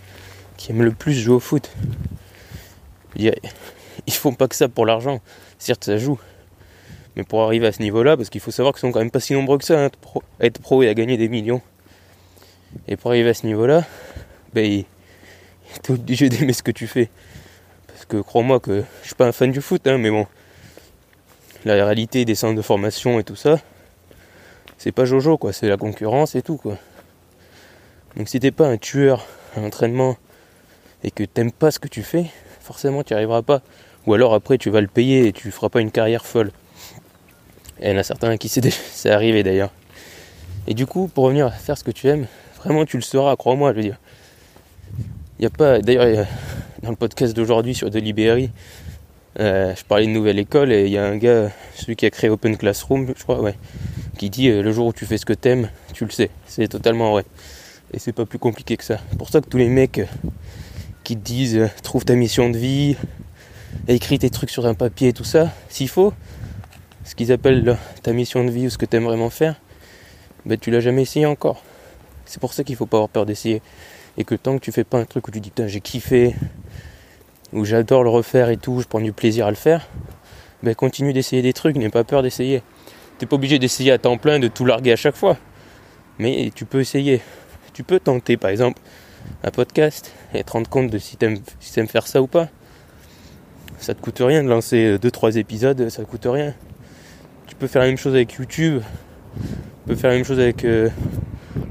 qui 0.57 0.71
aiment 0.71 0.83
le 0.83 0.93
plus 0.93 1.15
jouer 1.15 1.35
au 1.35 1.41
foot. 1.41 1.71
Ils 3.17 3.33
font 4.13 4.33
pas 4.33 4.49
que 4.49 4.57
ça 4.57 4.69
pour 4.69 4.87
l'argent. 4.87 5.21
Certes, 5.59 5.85
ça 5.85 5.99
joue. 5.99 6.19
Mais 7.17 7.25
pour 7.25 7.43
arriver 7.43 7.67
à 7.67 7.73
ce 7.73 7.83
niveau-là, 7.83 8.17
parce 8.17 8.31
qu'il 8.31 8.41
faut 8.41 8.51
savoir 8.51 8.75
qu'ils 8.75 8.81
sont 8.81 8.93
quand 8.93 9.01
même 9.01 9.11
pas 9.11 9.21
si 9.21 9.35
nombreux 9.35 9.59
que 9.59 9.65
ça, 9.65 9.85
hein, 9.85 9.91
à 10.41 10.47
être 10.47 10.61
pro 10.61 10.83
et 10.83 10.89
à 10.89 10.95
gagner 10.95 11.17
des 11.17 11.29
millions. 11.29 11.61
Et 12.89 12.97
pour 12.97 13.11
arriver 13.11 13.31
à 13.31 13.35
ce 13.35 13.47
niveau-là, 13.47 13.85
ben, 14.55 14.85
t'es 15.83 15.93
obligé 15.93 16.29
d'aimer 16.29 16.53
ce 16.53 16.63
que 16.63 16.71
tu 16.71 16.87
fais. 16.87 17.11
Parce 17.87 18.07
que 18.07 18.17
crois-moi 18.17 18.61
que 18.61 18.83
je 19.03 19.09
suis 19.09 19.15
pas 19.15 19.27
un 19.27 19.33
fan 19.33 19.53
du 19.53 19.61
foot, 19.61 19.87
hein, 19.87 19.99
mais 19.99 20.11
bon, 20.11 20.27
la 21.65 21.75
réalité 21.75 22.25
des 22.25 22.35
centres 22.35 22.57
de 22.57 22.63
formation 22.63 23.21
et 23.21 23.25
tout 23.25 23.37
ça, 23.37 23.61
c'est 24.79 24.93
pas 24.93 25.05
Jojo 25.05 25.37
quoi, 25.37 25.53
c'est 25.53 25.69
la 25.69 25.77
concurrence 25.77 26.35
et 26.35 26.43
tout 26.43 26.57
quoi. 26.57 26.77
Donc 28.17 28.29
si 28.29 28.41
t'es 28.41 28.51
pas 28.51 28.67
un 28.67 28.79
tueur 28.79 29.27
à 29.57 29.61
l'entraînement 29.61 30.17
et 31.05 31.11
que 31.11 31.25
t'aimes 31.25 31.53
pas 31.53 31.71
ce 31.71 31.79
que 31.79 31.89
tu 31.89 32.03
fais, 32.03 32.27
forcément 32.61 33.03
tu 33.03 33.13
n'y 33.13 33.17
arriveras 33.17 33.43
pas. 33.43 33.63
Ou 34.07 34.15
alors 34.15 34.35
après 34.35 34.59
tu 34.59 34.71
vas 34.71 34.81
le 34.81 34.89
payer 34.89 35.29
et 35.29 35.33
tu 35.33 35.51
feras 35.51 35.69
pas 35.69 35.81
une 35.81 35.93
carrière 35.93 36.27
folle. 36.27 36.51
Et 37.83 37.89
il 37.89 37.93
y 37.93 37.95
en 37.95 37.99
a 37.99 38.03
certains 38.05 38.37
qui 38.37 38.49
c'est 38.49 39.11
arrivé 39.11 39.43
d'ailleurs. 39.43 39.71
Et 40.69 40.75
du 40.75 40.87
coup, 40.87 41.09
pour 41.09 41.25
revenir 41.25 41.47
à 41.47 41.51
faire 41.51 41.77
ce 41.77 41.83
que 41.83 41.91
tu 41.91 42.07
aimes, 42.07 42.27
vraiment 42.59 42.85
tu 42.85 42.97
le 42.97 43.03
sauras, 43.03 43.35
crois-moi, 43.37 43.73
je 43.73 43.77
veux 43.77 43.83
dire. 43.83 43.99
Il 45.39 45.43
n'y 45.43 45.47
a 45.47 45.51
pas. 45.51 45.81
D'ailleurs, 45.81 46.27
dans 46.83 46.91
le 46.91 46.97
podcast 46.97 47.35
d'aujourd'hui 47.35 47.75
sur 47.75 47.91
Deliberry, 47.91 48.51
euh, 49.41 49.75
je 49.75 49.85
parlais 49.85 50.07
de 50.07 50.13
nouvelle 50.13 50.39
école 50.39 50.73
et 50.73 50.85
il 50.85 50.93
y 50.93 50.99
a 50.99 51.05
un 51.05 51.17
gars, 51.17 51.51
celui 51.75 51.97
qui 51.97 52.07
a 52.07 52.11
créé 52.11 52.31
Open 52.31 52.57
Classroom, 52.57 53.13
je 53.17 53.23
crois, 53.23 53.41
ouais, 53.41 53.55
qui 54.19 54.31
dit 54.31 54.49
euh, 54.49 54.63
le 54.63 54.71
jour 54.73 54.87
où 54.87 54.93
tu 54.93 55.05
fais 55.05 55.19
ce 55.19 55.27
que 55.27 55.33
t'aimes, 55.33 55.69
tu 55.93 56.05
le 56.05 56.11
sais. 56.11 56.31
C'est 56.47 56.69
totalement 56.69 57.11
vrai. 57.11 57.25
Et 57.93 57.99
c'est 57.99 58.13
pas 58.13 58.27
plus 58.27 58.39
compliqué 58.39 58.77
que 58.77 58.85
ça. 58.85 58.99
Pour 59.19 59.29
ça 59.29 59.41
que 59.41 59.49
tous 59.49 59.59
les 59.59 59.69
mecs 59.69 59.99
euh, 59.99 60.07
qui 61.03 61.17
te 61.17 61.25
disent 61.25 61.57
euh, 61.57 61.69
trouve 61.83 62.05
ta 62.05 62.15
mission 62.15 62.49
de 62.51 62.57
vie, 62.57 62.97
écris 63.89 64.19
tes 64.19 64.31
trucs 64.31 64.51
sur 64.51 64.67
un 64.67 64.75
papier 64.75 65.09
et 65.09 65.13
tout 65.13 65.25
ça, 65.25 65.51
s'il 65.69 65.89
faut, 65.89 66.13
ce 67.05 67.15
qu'ils 67.15 67.33
appellent 67.33 67.77
ta 68.03 68.13
mission 68.13 68.45
de 68.45 68.51
vie 68.51 68.67
ou 68.67 68.71
ce 68.71 68.79
que 68.79 68.87
t'aimes 68.87 69.05
vraiment 69.05 69.31
faire, 69.31 69.61
ben 70.47 70.59
tu 70.59 70.71
l'as 70.71 70.81
jamais 70.81 71.03
essayé 71.03 71.27
encore. 71.27 71.63
C'est 72.25 72.41
pour 72.41 72.55
ça 72.55 72.65
qu'il 72.65 72.77
faut 72.77 72.87
pas 72.87 72.99
avoir 72.99 73.09
peur 73.09 73.27
d'essayer. 73.27 73.63
Et 74.19 74.25
que 74.25 74.35
tant 74.35 74.59
que 74.59 74.65
tu 74.65 74.73
fais 74.73 74.85
pas 74.85 74.99
un 74.99 75.05
truc 75.05 75.27
où 75.29 75.31
tu 75.31 75.41
dis 75.41 75.51
putain 75.51 75.67
j'ai 75.67 75.81
kiffé, 75.81 76.35
ou 77.53 77.65
j'adore 77.65 78.05
le 78.05 78.11
refaire 78.11 78.51
et 78.51 78.57
tout, 78.57 78.81
je 78.81 78.87
prends 78.87 79.01
du 79.01 79.13
plaisir 79.13 79.47
à 79.47 79.51
le 79.51 79.57
faire, 79.57 79.89
ben 80.63 80.75
continue 80.75 81.13
d'essayer 81.13 81.43
des 81.43 81.53
trucs, 81.53 81.77
n'aie 81.77 81.89
pas 81.91 82.05
peur 82.05 82.23
d'essayer. 82.23 82.63
T'es 83.19 83.27
pas 83.27 83.37
obligé 83.37 83.59
d'essayer 83.59 83.93
à 83.93 83.99
temps 83.99 84.19
plein, 84.19 84.39
de 84.39 84.49
tout 84.49 84.65
larguer 84.65 84.93
à 84.93 84.97
chaque 84.97 85.17
fois. 85.17 85.37
Mais 86.19 86.51
tu 86.55 86.65
peux 86.65 86.81
essayer. 86.81 87.21
Tu 87.73 87.85
peux 87.85 88.01
tenter 88.01 88.37
par 88.37 88.51
exemple 88.51 88.81
un 89.45 89.51
podcast 89.51 90.13
et 90.35 90.43
te 90.45 90.53
rendre 90.53 90.69
compte 90.69 90.91
de 90.91 90.99
si 90.99 91.17
t'aimes 91.17 91.39
faire 91.89 92.07
ça 92.07 92.21
ou 92.21 92.27
pas. 92.27 92.49
Ça 93.79 93.95
te 93.95 94.01
coûte 94.01 94.19
rien 94.21 94.43
de 94.43 94.49
lancer 94.49 94.97
2-3 94.99 95.39
épisodes, 95.39 95.89
ça 95.89 96.05
te 96.05 96.09
coûte 96.09 96.27
rien. 96.27 96.55
Tu 97.47 97.55
peux 97.55 97.67
faire 97.67 97.83
la 97.83 97.89
même 97.89 97.97
chose 97.97 98.15
avec 98.15 98.33
YouTube. 98.35 98.83
Tu 99.41 99.89
peux 99.89 99.95
faire 99.95 100.11
la 100.11 100.17
même 100.17 100.25
chose 100.25 100.41
avec 100.41 100.65
euh, 100.65 100.89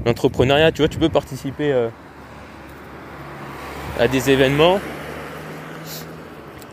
l'entrepreneuriat. 0.04 0.72
Tu 0.72 0.82
vois, 0.82 0.88
tu 0.88 0.98
peux 0.98 1.08
participer 1.08 1.72
euh, 1.72 1.88
à 3.98 4.08
des 4.08 4.30
événements 4.30 4.78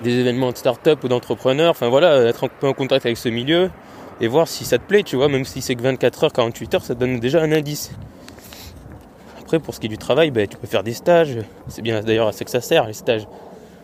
des 0.04 0.18
événements 0.19 0.51
de 0.51 0.57
start-up 0.57 1.04
ou 1.04 1.07
d'entrepreneurs, 1.07 1.72
enfin 1.72 1.90
voilà, 1.90 2.24
être 2.24 2.46
un 2.46 2.48
peu 2.48 2.68
en 2.68 2.74
contact 2.74 3.06
avec 3.06 3.18
ce 3.18 3.30
milieu 3.30 3.69
et 4.22 4.28
voir 4.28 4.48
si 4.48 4.66
ça 4.66 4.78
te 4.78 4.84
plaît, 4.84 5.04
tu 5.04 5.16
vois, 5.16 5.30
même 5.30 5.46
si 5.46 5.62
c'est 5.62 5.75
que 5.75 5.81
24 5.81 6.24
heures, 6.25 6.34
48 6.34 6.75
heures, 6.75 6.84
ça 6.84 6.96
te 6.96 7.00
donne 7.00 7.19
déjà 7.19 7.42
un 7.42 7.51
indice. 7.51 7.92
Après, 9.42 9.60
pour 9.60 9.74
ce 9.74 9.80
qui 9.80 9.88
est 9.88 9.90
du 9.90 9.98
travail, 9.98 10.31
ben, 10.31 10.48
tu 10.48 10.57
peux 10.57 10.68
faire 10.68 10.84
des 10.84 10.94
stages, 10.94 11.38
c'est 11.68 11.81
bien 11.81 12.01
d'ailleurs 12.01 12.28
à 12.28 12.31
ça 12.31 12.46
que 12.46 12.51
ça 12.51 12.62
sert, 12.62 12.86
les 12.86 12.94
stages. 12.94 13.28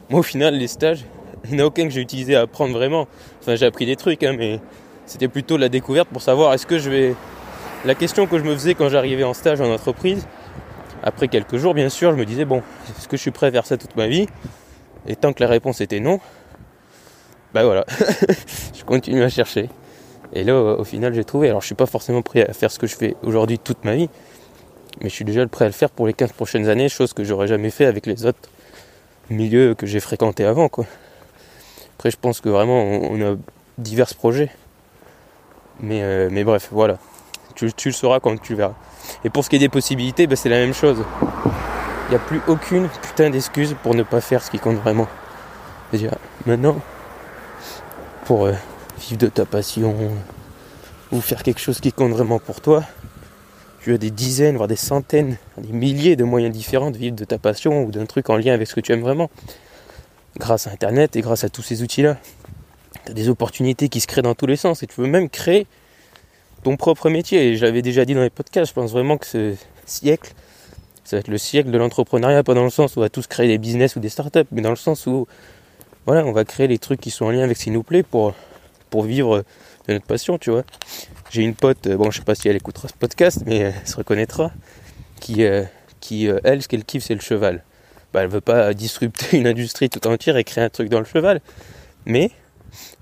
Moi, 0.09 0.19
au 0.19 0.23
final, 0.23 0.55
les 0.55 0.67
stages, 0.67 1.05
il 1.45 1.55
n'y 1.55 1.61
en 1.61 1.63
a 1.63 1.67
aucun 1.67 1.83
que 1.83 1.89
j'ai 1.89 2.01
utilisé 2.01 2.35
à 2.35 2.41
apprendre 2.41 2.73
vraiment. 2.73 3.07
Enfin, 3.41 3.55
j'ai 3.55 3.65
appris 3.65 3.85
des 3.85 3.95
trucs, 3.95 4.23
hein, 4.23 4.35
mais 4.37 4.59
c'était 5.05 5.27
plutôt 5.27 5.57
la 5.57 5.69
découverte 5.69 6.09
pour 6.09 6.21
savoir 6.21 6.53
est-ce 6.53 6.65
que 6.65 6.79
je 6.79 6.89
vais. 6.89 7.15
La 7.85 7.93
question 7.93 8.25
que 8.25 8.39
je 8.39 8.43
me 8.43 8.53
faisais 8.53 8.73
quand 8.73 8.89
j'arrivais 8.89 9.23
en 9.23 9.33
stage 9.33 9.61
en 9.61 9.71
entreprise, 9.71 10.27
après 11.03 11.27
quelques 11.27 11.57
jours, 11.57 11.73
bien 11.75 11.89
sûr, 11.89 12.11
je 12.11 12.17
me 12.17 12.25
disais 12.25 12.45
bon, 12.45 12.63
est-ce 12.89 13.07
que 13.07 13.15
je 13.15 13.21
suis 13.21 13.31
prêt 13.31 13.47
à 13.47 13.51
faire 13.51 13.65
ça 13.65 13.77
toute 13.77 13.95
ma 13.95 14.07
vie? 14.07 14.27
Et 15.07 15.15
tant 15.15 15.33
que 15.33 15.43
la 15.43 15.49
réponse 15.49 15.81
était 15.81 15.99
non, 15.99 16.19
bah 17.53 17.63
voilà, 17.63 17.85
je 18.73 18.83
continue 18.83 19.23
à 19.23 19.29
chercher. 19.29 19.69
Et 20.33 20.43
là, 20.43 20.55
au 20.55 20.83
final, 20.83 21.13
j'ai 21.13 21.23
trouvé. 21.23 21.49
Alors, 21.49 21.61
je 21.61 21.67
suis 21.67 21.75
pas 21.75 21.85
forcément 21.85 22.21
prêt 22.21 22.47
à 22.47 22.53
faire 22.53 22.71
ce 22.71 22.79
que 22.79 22.87
je 22.87 22.95
fais 22.95 23.15
aujourd'hui 23.23 23.59
toute 23.59 23.85
ma 23.85 23.95
vie, 23.95 24.09
mais 25.01 25.09
je 25.09 25.15
suis 25.15 25.25
déjà 25.25 25.45
prêt 25.47 25.65
à 25.65 25.67
le 25.67 25.73
faire 25.73 25.89
pour 25.89 26.07
les 26.07 26.13
15 26.13 26.33
prochaines 26.33 26.67
années, 26.67 26.89
chose 26.89 27.13
que 27.13 27.23
j'aurais 27.23 27.47
jamais 27.47 27.69
fait 27.69 27.85
avec 27.85 28.05
les 28.05 28.25
autres 28.25 28.49
milieux 29.29 29.75
que 29.75 29.85
j'ai 29.85 29.99
fréquentés 29.99 30.45
avant, 30.45 30.67
quoi. 30.67 30.85
Après, 31.97 32.11
je 32.11 32.17
pense 32.17 32.41
que 32.41 32.49
vraiment, 32.49 32.83
on, 32.83 33.21
a 33.21 33.35
divers 33.77 34.13
projets. 34.15 34.49
Mais, 35.79 36.01
euh, 36.01 36.29
mais 36.31 36.43
bref, 36.43 36.69
voilà. 36.71 36.97
Tu, 37.55 37.71
le 37.85 37.91
sauras 37.91 38.19
quand 38.19 38.39
tu 38.41 38.55
verras. 38.55 38.73
Et 39.23 39.29
pour 39.29 39.45
ce 39.45 39.49
qui 39.49 39.55
est 39.55 39.59
des 39.59 39.69
possibilités, 39.69 40.27
bah, 40.27 40.35
c'est 40.35 40.49
la 40.49 40.57
même 40.57 40.73
chose. 40.73 41.03
Il 42.07 42.09
n'y 42.09 42.15
a 42.15 42.19
plus 42.19 42.41
aucune 42.47 42.89
putain 42.89 43.29
d'excuse 43.29 43.75
pour 43.81 43.95
ne 43.95 44.03
pas 44.03 44.21
faire 44.21 44.43
ce 44.43 44.51
qui 44.51 44.59
compte 44.59 44.77
vraiment. 44.77 45.07
Dire, 45.93 46.15
maintenant, 46.45 46.77
pour 48.25 48.45
euh, 48.45 48.53
vivre 48.99 49.19
de 49.19 49.27
ta 49.27 49.45
passion 49.45 49.95
ou 51.11 51.21
faire 51.21 51.43
quelque 51.43 51.61
chose 51.61 51.79
qui 51.79 51.93
compte 51.93 52.11
vraiment 52.11 52.39
pour 52.39 52.59
toi, 52.59 52.83
tu 53.85 53.93
as 53.93 53.99
des 53.99 54.09
dizaines, 54.09 54.57
voire 54.57 54.67
des 54.67 54.75
centaines, 54.75 55.37
des 55.59 55.71
milliers 55.71 56.15
de 56.15 56.23
moyens 56.23 56.51
différents 56.51 56.89
de 56.89 56.97
vivre 56.97 57.15
de 57.15 57.23
ta 57.23 57.37
passion 57.37 57.83
ou 57.83 57.91
d'un 57.91 58.07
truc 58.07 58.31
en 58.31 58.35
lien 58.35 58.51
avec 58.51 58.67
ce 58.67 58.73
que 58.73 58.79
tu 58.79 58.91
aimes 58.91 59.01
vraiment. 59.01 59.29
Grâce 60.39 60.65
à 60.65 60.71
Internet 60.71 61.15
et 61.15 61.21
grâce 61.21 61.43
à 61.43 61.49
tous 61.49 61.61
ces 61.61 61.83
outils-là. 61.83 62.17
Tu 63.05 63.11
as 63.11 63.13
des 63.13 63.29
opportunités 63.29 63.89
qui 63.89 64.01
se 64.01 64.07
créent 64.07 64.21
dans 64.21 64.35
tous 64.35 64.47
les 64.47 64.55
sens 64.55 64.83
et 64.83 64.87
tu 64.87 64.95
peux 64.95 65.07
même 65.07 65.29
créer 65.29 65.67
ton 66.63 66.77
propre 66.77 67.09
métier. 67.09 67.49
Et 67.49 67.55
j'avais 67.55 67.81
déjà 67.81 68.05
dit 68.05 68.15
dans 68.15 68.23
les 68.23 68.29
podcasts, 68.29 68.69
je 68.69 68.73
pense 68.73 68.91
vraiment 68.91 69.17
que 69.17 69.25
ce 69.25 69.55
siècle, 69.85 70.33
ça 71.03 71.17
va 71.17 71.19
être 71.19 71.27
le 71.27 71.37
siècle 71.37 71.69
de 71.69 71.77
l'entrepreneuriat, 71.77 72.43
pas 72.43 72.55
dans 72.55 72.63
le 72.63 72.69
sens 72.69 72.95
où 72.95 72.99
on 72.99 73.01
va 73.01 73.09
tous 73.09 73.27
créer 73.27 73.47
des 73.47 73.59
business 73.59 73.95
ou 73.95 73.99
des 73.99 74.09
startups, 74.09 74.47
mais 74.51 74.61
dans 74.61 74.71
le 74.71 74.75
sens 74.75 75.05
où 75.05 75.27
voilà, 76.05 76.25
on 76.25 76.31
va 76.31 76.45
créer 76.45 76.67
les 76.67 76.77
trucs 76.77 77.01
qui 77.01 77.11
sont 77.11 77.25
en 77.25 77.31
lien 77.31 77.43
avec 77.43 77.57
ce 77.57 77.65
qui 77.65 77.71
nous 77.71 77.83
plaît 77.83 78.03
pour, 78.03 78.33
vivre 79.03 79.43
de 79.89 79.93
notre 79.93 80.05
passion, 80.05 80.37
tu 80.37 80.51
vois. 80.51 80.63
J'ai 81.29 81.41
une 81.41 81.53
pote, 81.53 81.85
bon, 81.89 82.11
je 82.11 82.19
sais 82.19 82.23
pas 82.23 82.33
si 82.33 82.47
elle 82.47 82.55
écoutera 82.55 82.87
ce 82.87 82.93
podcast, 82.93 83.43
mais 83.45 83.57
elle 83.57 83.73
se 83.83 83.97
reconnaîtra, 83.97 84.51
qui, 85.19 85.43
euh, 85.43 85.63
qui 85.99 86.29
euh, 86.29 86.39
elle, 86.45 86.63
ce 86.63 86.69
qu'elle 86.69 86.85
kiffe, 86.85 87.03
c'est 87.03 87.13
le 87.13 87.19
cheval. 87.19 87.61
Bah, 88.13 88.23
elle 88.23 88.29
veut 88.29 88.39
pas 88.39 88.73
disrupter 88.73 89.37
une 89.37 89.47
industrie 89.47 89.89
tout 89.89 90.07
entière 90.07 90.37
et 90.37 90.45
créer 90.45 90.63
un 90.63 90.69
truc 90.69 90.87
dans 90.87 90.99
le 90.99 91.05
cheval, 91.05 91.41
mais 92.05 92.31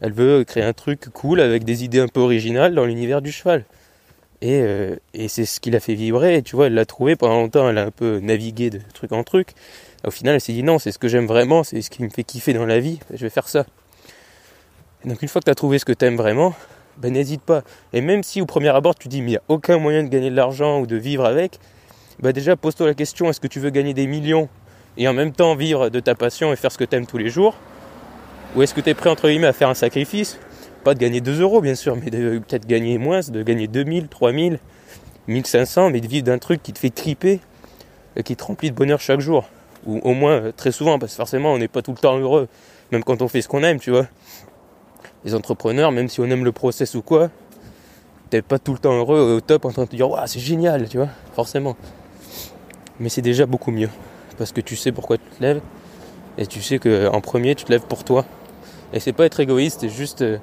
elle 0.01 0.13
veut 0.13 0.43
créer 0.43 0.63
un 0.63 0.73
truc 0.73 1.09
cool 1.13 1.39
avec 1.41 1.63
des 1.63 1.83
idées 1.83 1.99
un 1.99 2.07
peu 2.07 2.19
originales 2.19 2.75
dans 2.75 2.85
l'univers 2.85 3.21
du 3.21 3.31
cheval. 3.31 3.65
Euh, 4.43 4.95
et, 5.13 5.27
c'est 5.27 5.45
ce 5.45 5.59
qui 5.59 5.71
l'a 5.71 5.79
fait 5.79 5.95
vibrer. 5.95 6.41
Tu 6.41 6.55
vois, 6.55 6.67
elle 6.67 6.73
l'a 6.73 6.85
trouvé 6.85 7.15
pendant 7.15 7.35
longtemps, 7.35 7.69
elle 7.69 7.77
a 7.77 7.85
un 7.85 7.91
peu 7.91 8.19
navigué 8.19 8.69
de 8.69 8.79
truc 8.93 9.11
en 9.11 9.23
truc. 9.23 9.49
Au 10.05 10.11
final, 10.11 10.35
elle 10.35 10.41
s'est 10.41 10.53
dit 10.53 10.63
non, 10.63 10.79
c'est 10.79 10.91
ce 10.91 10.99
que 10.99 11.07
j'aime 11.07 11.27
vraiment, 11.27 11.63
c'est 11.63 11.81
ce 11.81 11.89
qui 11.89 12.03
me 12.03 12.09
fait 12.09 12.23
kiffer 12.23 12.53
dans 12.53 12.65
la 12.65 12.79
vie, 12.79 12.99
je 13.13 13.21
vais 13.21 13.29
faire 13.29 13.47
ça. 13.47 13.65
donc 15.05 15.21
une 15.21 15.29
fois 15.29 15.39
que 15.39 15.45
tu 15.45 15.51
as 15.51 15.55
trouvé 15.55 15.79
ce 15.79 15.85
que 15.85 15.93
tu 15.93 16.03
aimes 16.03 16.17
vraiment, 16.17 16.53
ben 16.97 17.13
n'hésite 17.13 17.41
pas. 17.41 17.63
Et 17.93 18.01
même 18.01 18.21
si 18.21 18.41
au 18.41 18.45
premier 18.45 18.69
abord 18.69 18.95
tu 18.95 19.07
dis 19.07 19.21
mais 19.21 19.27
il 19.27 19.31
n'y 19.31 19.37
a 19.37 19.43
aucun 19.47 19.77
moyen 19.77 20.03
de 20.03 20.09
gagner 20.09 20.29
de 20.29 20.35
l'argent 20.35 20.81
ou 20.81 20.87
de 20.87 20.97
vivre 20.97 21.25
avec, 21.25 21.57
ben 22.19 22.33
déjà 22.33 22.57
pose-toi 22.57 22.87
la 22.87 22.93
question, 22.93 23.29
est-ce 23.29 23.39
que 23.39 23.47
tu 23.47 23.61
veux 23.61 23.69
gagner 23.69 23.93
des 23.93 24.07
millions 24.07 24.49
et 24.97 25.07
en 25.07 25.13
même 25.13 25.31
temps 25.31 25.55
vivre 25.55 25.89
de 25.89 25.99
ta 26.01 26.15
passion 26.15 26.51
et 26.51 26.57
faire 26.57 26.71
ce 26.71 26.77
que 26.77 26.83
tu 26.83 26.95
aimes 26.97 27.07
tous 27.07 27.17
les 27.17 27.29
jours? 27.29 27.55
Ou 28.55 28.61
est-ce 28.61 28.75
que 28.75 28.81
tu 28.81 28.89
es 28.89 28.93
prêt 28.93 29.09
entre 29.09 29.27
guillemets 29.27 29.47
à 29.47 29.53
faire 29.53 29.69
un 29.69 29.73
sacrifice? 29.73 30.37
Pas 30.83 30.93
de 30.93 30.99
gagner 30.99 31.21
2 31.21 31.41
euros, 31.41 31.59
bien 31.59 31.73
sûr, 31.73 31.95
mais 31.95 32.11
de 32.11 32.37
peut-être 32.37 32.67
gagner 32.67 32.99
moins, 32.99 33.21
de 33.21 33.41
gagner 33.41 33.67
2000, 33.67 34.09
3000, 34.09 34.59
1500, 35.27 35.89
mais 35.89 36.01
de 36.01 36.07
vivre 36.07 36.25
d'un 36.25 36.37
truc 36.37 36.61
qui 36.61 36.71
te 36.71 36.77
fait 36.77 36.91
triper 36.91 37.39
et 38.15 38.21
qui 38.21 38.35
te 38.35 38.43
remplit 38.43 38.69
de 38.69 38.75
bonheur 38.75 38.99
chaque 38.99 39.21
jour. 39.21 39.45
Ou 39.87 39.99
au 40.03 40.13
moins 40.13 40.33
euh, 40.33 40.51
très 40.55 40.71
souvent, 40.71 40.99
parce 40.99 41.13
que 41.13 41.17
forcément, 41.17 41.51
on 41.51 41.57
n'est 41.57 41.67
pas 41.67 41.81
tout 41.81 41.91
le 41.91 41.97
temps 41.97 42.17
heureux, 42.17 42.47
même 42.91 43.03
quand 43.03 43.21
on 43.23 43.27
fait 43.27 43.41
ce 43.41 43.47
qu'on 43.47 43.63
aime, 43.63 43.79
tu 43.79 43.89
vois. 43.89 44.05
Les 45.25 45.33
entrepreneurs, 45.33 45.91
même 45.91 46.07
si 46.07 46.19
on 46.19 46.25
aime 46.25 46.45
le 46.45 46.51
process 46.51 46.93
ou 46.93 47.01
quoi, 47.01 47.31
t'es 48.29 48.43
pas 48.43 48.59
tout 48.59 48.73
le 48.73 48.79
temps 48.79 48.93
heureux 48.93 49.35
au 49.37 49.41
top 49.41 49.65
en 49.65 49.71
train 49.71 49.85
de 49.85 49.89
te 49.89 49.95
dire, 49.95 50.09
waouh, 50.09 50.27
c'est 50.27 50.39
génial, 50.39 50.87
tu 50.89 50.97
vois, 50.97 51.09
forcément. 51.33 51.75
Mais 52.99 53.09
c'est 53.09 53.21
déjà 53.21 53.47
beaucoup 53.47 53.71
mieux. 53.71 53.89
Parce 54.37 54.51
que 54.51 54.61
tu 54.61 54.75
sais 54.75 54.91
pourquoi 54.91 55.17
tu 55.17 55.25
te 55.37 55.41
lèves. 55.41 55.61
Et 56.37 56.45
tu 56.45 56.61
sais 56.61 56.77
qu'en 56.77 57.21
premier, 57.21 57.55
tu 57.55 57.65
te 57.65 57.71
lèves 57.71 57.85
pour 57.87 58.03
toi. 58.03 58.25
Et 58.93 58.99
c'est 58.99 59.13
pas 59.13 59.25
être 59.25 59.39
égoïste, 59.39 59.79
c'est 59.81 59.89
juste 59.89 60.21
euh, 60.21 60.37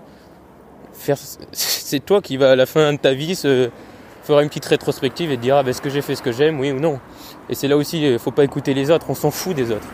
faire. 0.93 1.17
C'est 1.53 2.05
toi 2.05 2.21
qui 2.21 2.37
va 2.37 2.53
à 2.53 2.57
la 2.57 2.67
fin 2.67 2.93
de 2.93 2.99
ta 2.99 3.15
vie 3.15 3.35
se 3.35 3.69
faire 4.23 4.39
une 4.39 4.49
petite 4.49 4.67
rétrospective 4.67 5.33
et 5.33 5.37
te 5.37 5.43
dire 5.43 5.57
ah, 5.57 5.63
ben, 5.65 5.71
est-ce 5.71 5.83
que 5.83 5.91
j'ai 5.91 6.03
fait 6.03 6.15
ce 6.15 6.23
que 6.23 6.31
j'aime, 6.31 6.61
oui 6.61 6.71
ou 6.71 6.79
non? 6.79 7.01
Et 7.49 7.57
c'est 7.57 7.67
là 7.67 7.77
aussi, 7.77 8.01
il 8.01 8.19
faut 8.21 8.31
pas 8.31 8.45
écouter 8.45 8.75
les 8.75 8.93
autres, 8.93 9.07
on 9.09 9.15
s'en 9.15 9.33
fout 9.33 9.57
des 9.57 9.73
autres. 9.73 9.89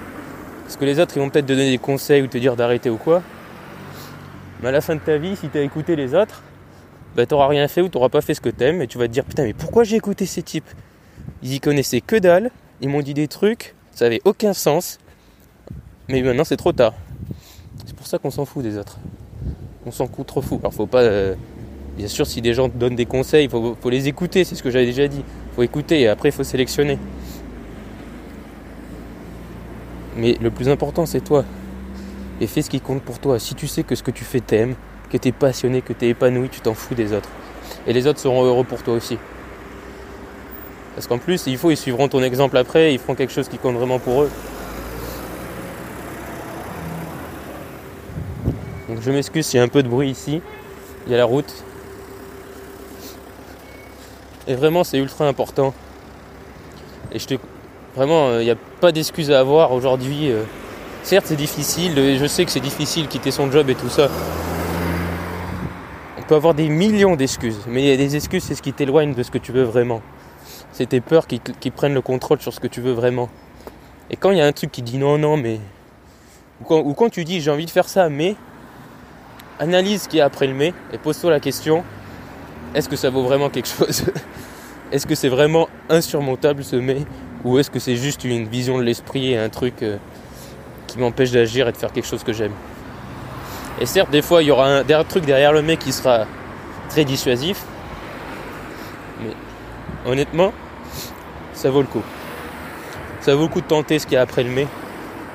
Parce 0.64 0.76
que 0.76 0.84
les 0.84 1.00
autres, 1.00 1.16
ils 1.16 1.20
vont 1.20 1.30
peut-être 1.30 1.46
te 1.46 1.52
donner 1.52 1.70
des 1.70 1.78
conseils 1.78 2.20
ou 2.20 2.26
te 2.26 2.36
dire 2.36 2.54
d'arrêter 2.54 2.90
ou 2.90 2.98
quoi. 2.98 3.22
Mais 4.60 4.68
à 4.68 4.72
la 4.72 4.80
fin 4.82 4.94
de 4.94 5.00
ta 5.00 5.16
vie, 5.16 5.36
si 5.36 5.48
tu 5.48 5.56
as 5.56 5.62
écouté 5.62 5.96
les 5.96 6.14
autres, 6.14 6.42
bah, 7.14 7.25
t'auras 7.25 7.48
rien 7.48 7.66
fait 7.66 7.80
ou 7.80 7.88
t'auras 7.88 8.10
pas 8.10 8.20
fait 8.20 8.34
ce 8.34 8.42
que 8.42 8.50
t'aimes 8.50 8.82
et 8.82 8.86
tu 8.86 8.98
vas 8.98 9.06
te 9.08 9.12
dire 9.12 9.25
putain 9.25 9.44
mais 9.44 9.54
pourquoi 9.54 9.84
j'ai 9.84 9.96
écouté 9.96 10.26
ces 10.26 10.42
types? 10.42 10.68
Ils 11.42 11.54
y 11.54 11.60
connaissaient 11.60 12.02
que 12.02 12.16
dalle, 12.16 12.50
ils 12.82 12.90
m'ont 12.90 13.00
dit 13.00 13.14
des 13.14 13.28
trucs, 13.28 13.75
ça 13.92 14.04
avait 14.04 14.20
aucun 14.25 14.52
sens, 14.52 14.98
mais 16.08 16.20
maintenant 16.20 16.44
c'est 16.44 16.58
trop 16.58 16.72
tard. 16.72 16.92
C'est 17.85 17.95
pour 17.95 18.06
ça 18.06 18.18
qu'on 18.18 18.30
s'en 18.30 18.45
fout 18.45 18.62
des 18.62 18.78
autres. 18.78 18.99
On 19.85 19.90
s'en 19.90 20.06
fout 20.06 20.26
trop 20.26 20.42
fou. 20.42 20.59
Alors 20.61 20.75
faut 20.75 20.87
pas. 20.87 21.02
Euh, 21.02 21.35
bien 21.97 22.09
sûr, 22.09 22.26
si 22.26 22.40
des 22.40 22.54
gens 22.54 22.68
te 22.68 22.76
donnent 22.76 22.97
des 22.97 23.06
conseils, 23.06 23.45
il 23.45 23.50
faut, 23.50 23.76
les 23.90 24.09
écouter, 24.09 24.45
c'est 24.45 24.54
ce 24.54 24.62
que 24.62 24.71
j'avais 24.71 24.87
déjà 24.87 25.09
dit. 25.09 25.23
Faut 25.54 25.62
écouter 25.62 26.00
et 26.00 26.09
après 26.09 26.30
il 26.30 26.33
faut 26.33 26.45
sélectionner. 26.45 26.99
Mais 30.16 30.37
le 30.40 30.50
plus 30.50 30.68
important 30.68 31.06
c'est 31.06 31.21
toi. 31.21 31.45
Et 32.40 32.47
fais 32.47 32.62
ce 32.62 32.71
qui 32.71 32.80
compte 32.80 33.02
pour 33.02 33.18
toi. 33.18 33.38
Si 33.38 33.54
tu 33.54 33.66
sais 33.66 33.83
que 33.83 33.95
ce 33.95 34.02
que 34.02 34.11
tu 34.11 34.25
fais 34.25 34.40
t'aimes, 34.40 34.75
que 35.11 35.16
tu 35.16 35.28
es 35.28 35.33
passionné, 35.33 35.83
que 35.83 35.92
tu 35.92 36.06
es 36.06 36.09
épanoui, 36.11 36.49
tu 36.49 36.61
t'en 36.61 36.75
fous 36.75 36.95
des 36.95 37.12
autres. 37.12 37.30
Et 37.87 37.92
les 37.92 38.06
autres 38.06 38.18
seront 38.18 38.45
heureux 38.45 38.64
pour 38.64 38.83
toi 38.83 38.95
aussi. 38.95 39.18
Parce 40.95 41.06
qu'en 41.06 41.18
plus, 41.18 41.47
il 41.47 41.59
faut, 41.59 41.71
ils 41.71 41.76
suivront 41.76 42.09
ton 42.09 42.23
exemple 42.23 42.56
après, 42.56 42.95
ils 42.95 42.99
feront 42.99 43.14
quelque 43.14 43.33
chose 43.33 43.49
qui 43.49 43.59
compte 43.59 43.76
vraiment 43.76 43.99
pour 43.99 44.23
eux. 44.23 44.30
Je 49.00 49.10
m'excuse 49.10 49.46
s'il 49.46 49.58
y 49.58 49.60
a 49.60 49.64
un 49.64 49.68
peu 49.68 49.82
de 49.82 49.88
bruit 49.88 50.10
ici. 50.10 50.40
Il 51.06 51.12
y 51.12 51.14
a 51.14 51.18
la 51.18 51.24
route. 51.24 51.52
Et 54.48 54.54
vraiment, 54.54 54.84
c'est 54.84 54.98
ultra 54.98 55.26
important. 55.26 55.74
Et 57.12 57.18
je 57.18 57.26
te. 57.26 57.34
Vraiment, 57.94 58.38
il 58.38 58.44
n'y 58.44 58.50
a 58.50 58.56
pas 58.80 58.92
d'excuse 58.92 59.30
à 59.30 59.40
avoir 59.40 59.72
aujourd'hui. 59.72 60.30
Euh. 60.30 60.42
Certes, 61.02 61.26
c'est 61.28 61.36
difficile. 61.36 61.94
Je 62.18 62.26
sais 62.26 62.44
que 62.44 62.50
c'est 62.50 62.60
difficile 62.60 63.08
quitter 63.08 63.30
son 63.30 63.50
job 63.50 63.70
et 63.70 63.74
tout 63.74 63.88
ça 63.88 64.08
peut 66.26 66.34
avoir 66.34 66.54
des 66.54 66.68
millions 66.68 67.16
d'excuses, 67.16 67.60
mais 67.68 67.82
il 67.82 67.88
y 67.88 67.92
a 67.92 67.96
des 67.96 68.16
excuses, 68.16 68.42
c'est 68.42 68.54
ce 68.54 68.62
qui 68.62 68.72
t'éloigne 68.72 69.14
de 69.14 69.22
ce 69.22 69.30
que 69.30 69.38
tu 69.38 69.52
veux 69.52 69.62
vraiment. 69.62 70.02
C'est 70.72 70.86
tes 70.86 71.00
peurs 71.00 71.26
qui, 71.26 71.70
prennent 71.70 71.94
le 71.94 72.02
contrôle 72.02 72.40
sur 72.40 72.52
ce 72.52 72.60
que 72.60 72.66
tu 72.66 72.80
veux 72.80 72.92
vraiment. 72.92 73.28
Et 74.10 74.16
quand 74.16 74.30
il 74.30 74.38
y 74.38 74.40
a 74.40 74.46
un 74.46 74.52
truc 74.52 74.72
qui 74.72 74.82
dit 74.82 74.98
non, 74.98 75.18
non, 75.18 75.36
mais. 75.36 75.60
Ou 76.68 76.94
quand, 76.94 77.10
tu 77.10 77.24
dis 77.24 77.40
j'ai 77.40 77.50
envie 77.50 77.66
de 77.66 77.70
faire 77.70 77.88
ça, 77.88 78.08
mais. 78.08 78.36
Analyse 79.58 80.02
ce 80.02 80.08
qu'il 80.08 80.18
y 80.18 80.20
a 80.20 80.26
après 80.26 80.46
le 80.46 80.54
mais 80.54 80.75
et 80.92 80.98
pose-toi 80.98 81.30
la 81.30 81.40
question 81.40 81.82
est-ce 82.76 82.90
que 82.90 82.96
ça 82.96 83.08
vaut 83.08 83.22
vraiment 83.22 83.48
quelque 83.48 83.68
chose 83.68 84.04
Est-ce 84.92 85.06
que 85.06 85.14
c'est 85.14 85.30
vraiment 85.30 85.68
insurmontable 85.88 86.62
ce 86.62 86.76
mais 86.76 86.98
Ou 87.42 87.58
est-ce 87.58 87.70
que 87.70 87.78
c'est 87.78 87.96
juste 87.96 88.22
une 88.25 88.46
vision 88.46 88.76
de 88.76 88.82
l'esprit 88.82 89.32
et 89.32 89.38
un 89.38 89.48
truc 89.48 89.82
euh, 89.82 89.96
qui 90.86 90.98
m'empêche 90.98 91.30
d'agir 91.30 91.68
et 91.68 91.72
de 91.72 91.76
faire 91.76 91.90
quelque 91.90 92.06
chose 92.06 92.22
que 92.22 92.34
j'aime? 92.34 92.52
Et 93.80 93.86
certes, 93.86 94.10
des 94.10 94.20
fois, 94.20 94.42
il 94.42 94.48
y 94.48 94.50
aura 94.50 94.68
un, 94.68 95.04
truc 95.04 95.25
derrière 95.25 95.52
le 95.52 95.62
mec 95.62 95.78
qui 95.78 95.92
sera 95.92 96.26
très 96.90 97.04
dissuasif. 97.04 97.62
Mais 99.22 99.32
honnêtement, 100.10 100.52
ça 101.54 101.70
vaut 101.70 101.80
le 101.80 101.86
coup. 101.86 102.02
Ça 103.20 103.34
vaut 103.34 103.42
le 103.42 103.48
coup 103.48 103.62
de 103.62 103.66
tenter 103.66 103.98
ce 103.98 104.06
qu'il 104.06 104.14
y 104.14 104.18
a 104.18 104.22
après 104.22 104.42
le 104.42 104.50
mais. 104.50 104.66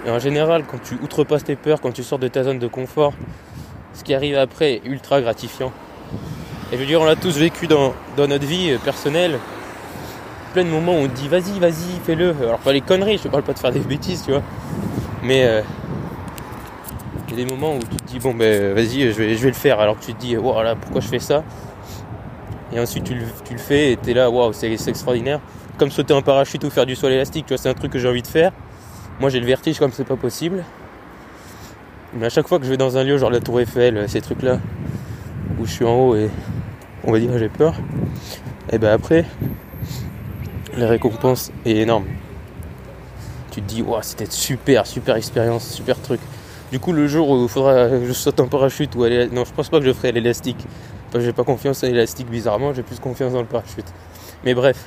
Et 0.05 0.11
en 0.11 0.19
général, 0.19 0.63
quand 0.69 0.81
tu 0.81 0.95
outrepasses 1.01 1.43
tes 1.43 1.55
peurs, 1.55 1.81
quand 1.81 1.91
tu 1.91 2.03
sors 2.03 2.19
de 2.19 2.27
ta 2.27 2.43
zone 2.43 2.59
de 2.59 2.67
confort, 2.67 3.13
ce 4.01 4.03
qui 4.03 4.15
arrive 4.15 4.35
après 4.35 4.73
est 4.73 4.81
ultra 4.85 5.21
gratifiant. 5.21 5.71
Et 6.71 6.75
je 6.75 6.77
veux 6.77 6.87
dire, 6.87 6.99
on 6.99 7.05
l'a 7.05 7.15
tous 7.15 7.37
vécu 7.37 7.67
dans, 7.67 7.93
notre 8.17 8.45
vie 8.47 8.75
personnelle. 8.83 9.37
Plein 10.53 10.63
de 10.63 10.69
moments 10.69 10.93
où 10.93 11.03
on 11.03 11.07
dit 11.07 11.27
vas-y, 11.27 11.59
vas-y, 11.59 11.99
fais-le. 12.03 12.35
Alors 12.41 12.57
pas 12.57 12.73
les 12.73 12.81
conneries, 12.81 13.17
je 13.17 13.23
te 13.23 13.27
parle 13.27 13.43
pas 13.43 13.53
de 13.53 13.59
faire 13.59 13.71
des 13.71 13.79
bêtises, 13.79 14.23
tu 14.25 14.31
vois. 14.31 14.41
Mais 15.21 15.45
euh, 15.45 15.61
il 17.27 17.37
y 17.37 17.41
a 17.41 17.45
des 17.45 17.51
moments 17.51 17.75
où 17.75 17.79
tu 17.79 17.95
te 17.95 18.03
dis 18.05 18.19
bon 18.19 18.33
ben 18.33 18.73
vas-y 18.73 19.11
je 19.13 19.21
vais, 19.21 19.35
le 19.35 19.53
faire 19.53 19.79
alors 19.79 19.99
que 19.99 20.03
tu 20.03 20.13
te 20.13 20.19
dis 20.19 20.35
voilà 20.35 20.75
pourquoi 20.75 20.99
je 20.99 21.07
fais 21.07 21.19
ça? 21.19 21.43
Et 22.73 22.79
ensuite 22.79 23.03
tu 23.03 23.13
le, 23.13 23.25
tu 23.45 23.53
le 23.53 23.59
fais 23.59 23.91
et 23.91 23.97
tu 23.97 24.09
es 24.09 24.13
là 24.13 24.29
waouh 24.29 24.51
c'est 24.51 24.73
extraordinaire 24.73 25.39
comme 25.77 25.91
sauter 25.91 26.13
en 26.13 26.21
parachute 26.21 26.63
ou 26.63 26.69
faire 26.69 26.85
du 26.85 26.95
sol 26.95 27.11
élastique 27.11 27.45
tu 27.45 27.53
vois 27.53 27.57
c'est 27.57 27.69
un 27.69 27.73
truc 27.73 27.91
que 27.91 27.99
j'ai 27.99 28.09
envie 28.09 28.21
de 28.21 28.27
faire 28.27 28.51
moi 29.19 29.29
j'ai 29.29 29.39
le 29.39 29.45
vertige 29.45 29.79
comme 29.79 29.91
c'est 29.93 30.03
pas 30.03 30.17
possible 30.17 30.65
mais 32.13 32.25
à 32.25 32.29
chaque 32.29 32.47
fois 32.47 32.59
que 32.59 32.65
je 32.65 32.69
vais 32.69 32.77
dans 32.77 32.97
un 32.97 33.03
lieu 33.03 33.17
genre 33.17 33.31
la 33.31 33.39
tour 33.39 33.59
Eiffel 33.59 34.07
ces 34.09 34.21
trucs 34.21 34.41
là 34.41 34.59
où 35.59 35.65
je 35.65 35.71
suis 35.71 35.85
en 35.85 35.95
haut 35.95 36.15
et 36.15 36.29
on 37.03 37.11
va 37.11 37.19
dire 37.19 37.37
j'ai 37.37 37.49
peur 37.49 37.75
et 38.71 38.77
ben 38.77 38.91
après 38.91 39.25
la 40.77 40.87
récompense 40.87 41.51
est 41.65 41.77
énorme 41.77 42.05
tu 43.51 43.61
te 43.61 43.67
dis 43.67 43.81
waouh 43.81 44.01
c'était 44.01 44.29
super 44.29 44.85
super 44.85 45.15
expérience 45.15 45.69
super 45.69 46.01
truc 46.01 46.19
du 46.71 46.79
coup, 46.79 46.93
le 46.93 47.05
jour 47.05 47.29
où 47.29 47.43
il 47.43 47.49
faudra 47.49 47.89
que 47.89 48.05
je 48.05 48.13
saute 48.13 48.39
en 48.39 48.47
parachute 48.47 48.95
ou 48.95 49.03
aller. 49.03 49.27
Non, 49.27 49.43
je 49.43 49.51
pense 49.51 49.67
pas 49.67 49.79
que 49.79 49.85
je 49.85 49.91
ferai 49.91 50.13
l'élastique. 50.13 50.65
Que 51.11 51.19
j'ai 51.19 51.33
pas 51.33 51.43
confiance 51.43 51.83
en 51.83 51.87
l'élastique 51.87 52.29
bizarrement, 52.29 52.73
j'ai 52.73 52.83
plus 52.83 52.97
confiance 52.99 53.33
dans 53.33 53.41
le 53.41 53.45
parachute. 53.45 53.85
Mais 54.45 54.53
bref, 54.53 54.85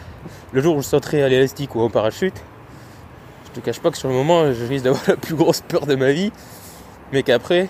le 0.53 0.63
jour 0.63 0.77
où 0.77 0.81
je 0.81 0.87
sauterai 0.87 1.23
à 1.23 1.29
l'élastique 1.29 1.75
ou 1.75 1.83
en 1.83 1.91
parachute, 1.91 2.43
je 3.45 3.61
te 3.61 3.65
cache 3.65 3.81
pas 3.81 3.91
que 3.91 3.99
sur 3.99 4.09
le 4.09 4.15
moment, 4.15 4.51
je 4.51 4.65
risque 4.65 4.85
d'avoir 4.85 5.03
la 5.09 5.17
plus 5.17 5.35
grosse 5.35 5.61
peur 5.61 5.85
de 5.85 5.95
ma 5.95 6.13
vie. 6.13 6.33
Mais 7.15 7.23
qu'après, 7.23 7.69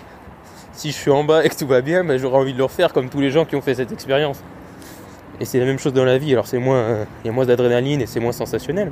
si 0.73 0.89
je 0.89 0.95
suis 0.95 1.11
en 1.11 1.23
bas 1.23 1.45
et 1.45 1.49
que 1.49 1.55
tout 1.55 1.67
va 1.67 1.81
bien, 1.81 2.03
ben, 2.03 2.17
j'aurai 2.17 2.37
envie 2.37 2.53
de 2.53 2.57
le 2.57 2.63
refaire 2.63 2.91
comme 2.91 3.09
tous 3.09 3.21
les 3.21 3.29
gens 3.29 3.45
qui 3.45 3.55
ont 3.55 3.61
fait 3.61 3.75
cette 3.75 3.91
expérience. 3.91 4.39
Et 5.39 5.45
c'est 5.45 5.59
la 5.59 5.65
même 5.65 5.77
chose 5.77 5.93
dans 5.93 6.03
la 6.03 6.17
vie. 6.17 6.31
Alors 6.33 6.47
c'est 6.47 6.57
moins, 6.57 7.05
il 7.23 7.27
y 7.27 7.29
a 7.29 7.31
moins 7.31 7.45
d'adrénaline 7.45 8.01
et 8.01 8.07
c'est 8.07 8.19
moins 8.19 8.31
sensationnel. 8.31 8.91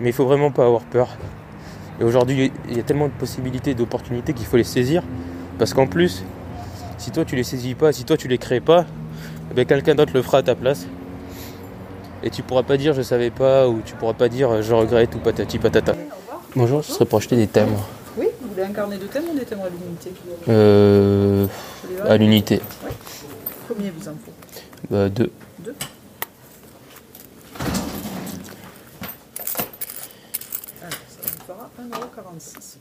Mais 0.00 0.08
il 0.08 0.12
faut 0.14 0.24
vraiment 0.24 0.50
pas 0.50 0.64
avoir 0.64 0.80
peur. 0.84 1.08
Et 2.00 2.04
aujourd'hui, 2.04 2.50
il 2.70 2.78
y 2.78 2.80
a 2.80 2.82
tellement 2.82 3.08
de 3.08 3.12
possibilités, 3.12 3.74
d'opportunités 3.74 4.32
qu'il 4.32 4.46
faut 4.46 4.56
les 4.56 4.64
saisir. 4.64 5.02
Parce 5.58 5.74
qu'en 5.74 5.86
plus, 5.86 6.24
si 6.96 7.10
toi 7.10 7.26
tu 7.26 7.36
les 7.36 7.44
saisis 7.44 7.74
pas, 7.74 7.92
si 7.92 8.04
toi 8.04 8.16
tu 8.16 8.28
les 8.28 8.38
crées 8.38 8.60
pas, 8.60 8.86
eh 9.50 9.54
ben, 9.54 9.66
quelqu'un 9.66 9.94
d'autre 9.94 10.12
le 10.14 10.22
fera 10.22 10.38
à 10.38 10.42
ta 10.42 10.54
place. 10.54 10.86
Et 12.22 12.30
tu 12.30 12.42
pourras 12.42 12.62
pas 12.62 12.78
dire 12.78 12.94
je 12.94 13.02
savais 13.02 13.28
pas, 13.28 13.68
ou 13.68 13.82
tu 13.84 13.94
pourras 13.96 14.14
pas 14.14 14.30
dire 14.30 14.62
je 14.62 14.72
regrette, 14.72 15.14
ou 15.14 15.18
patati 15.18 15.58
patata. 15.58 15.94
Bonjour, 16.56 16.80
je 16.80 16.90
serais 16.90 17.04
pour 17.04 17.18
acheter 17.18 17.36
des 17.36 17.48
thèmes. 17.48 17.76
Vous 18.52 18.58
voulez 18.58 18.68
un 18.70 18.74
carnet 18.74 18.98
de 18.98 19.06
thèmes 19.06 19.24
ou 19.32 19.38
des 19.38 19.46
thèmes 19.46 19.60
à 19.60 19.70
l'unité 19.70 20.12
Euh. 20.46 21.46
À 22.06 22.18
l'unité. 22.18 22.60
Combien 23.66 23.90
vous 23.96 24.08
en 24.08 24.12
faut 24.12 24.32
Bah, 24.90 25.08
deux. 25.08 25.30
Deux 25.60 25.74
fera 31.46 31.70
1,46€. 31.80 32.76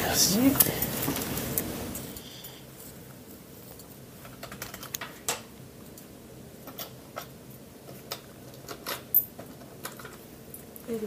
Merci. 0.00 0.79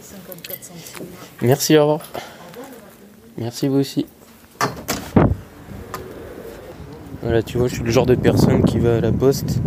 54 0.03 0.63
centimes. 0.63 1.05
Merci, 1.41 1.77
au 1.77 1.81
revoir. 1.81 2.01
Merci 3.37 3.67
vous 3.69 3.77
aussi. 3.77 4.05
Voilà, 7.21 7.41
tu 7.41 7.57
vois, 7.57 7.69
je 7.69 7.75
suis 7.75 7.83
le 7.83 7.91
genre 7.91 8.05
de 8.05 8.15
personne 8.15 8.65
qui 8.65 8.79
va 8.79 8.97
à 8.97 8.99
la 8.99 9.13
poste 9.13 9.59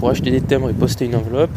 pour 0.00 0.10
acheter 0.10 0.32
des 0.32 0.40
timbres 0.40 0.68
et 0.68 0.72
poster 0.72 1.04
une 1.04 1.14
enveloppe. 1.14 1.52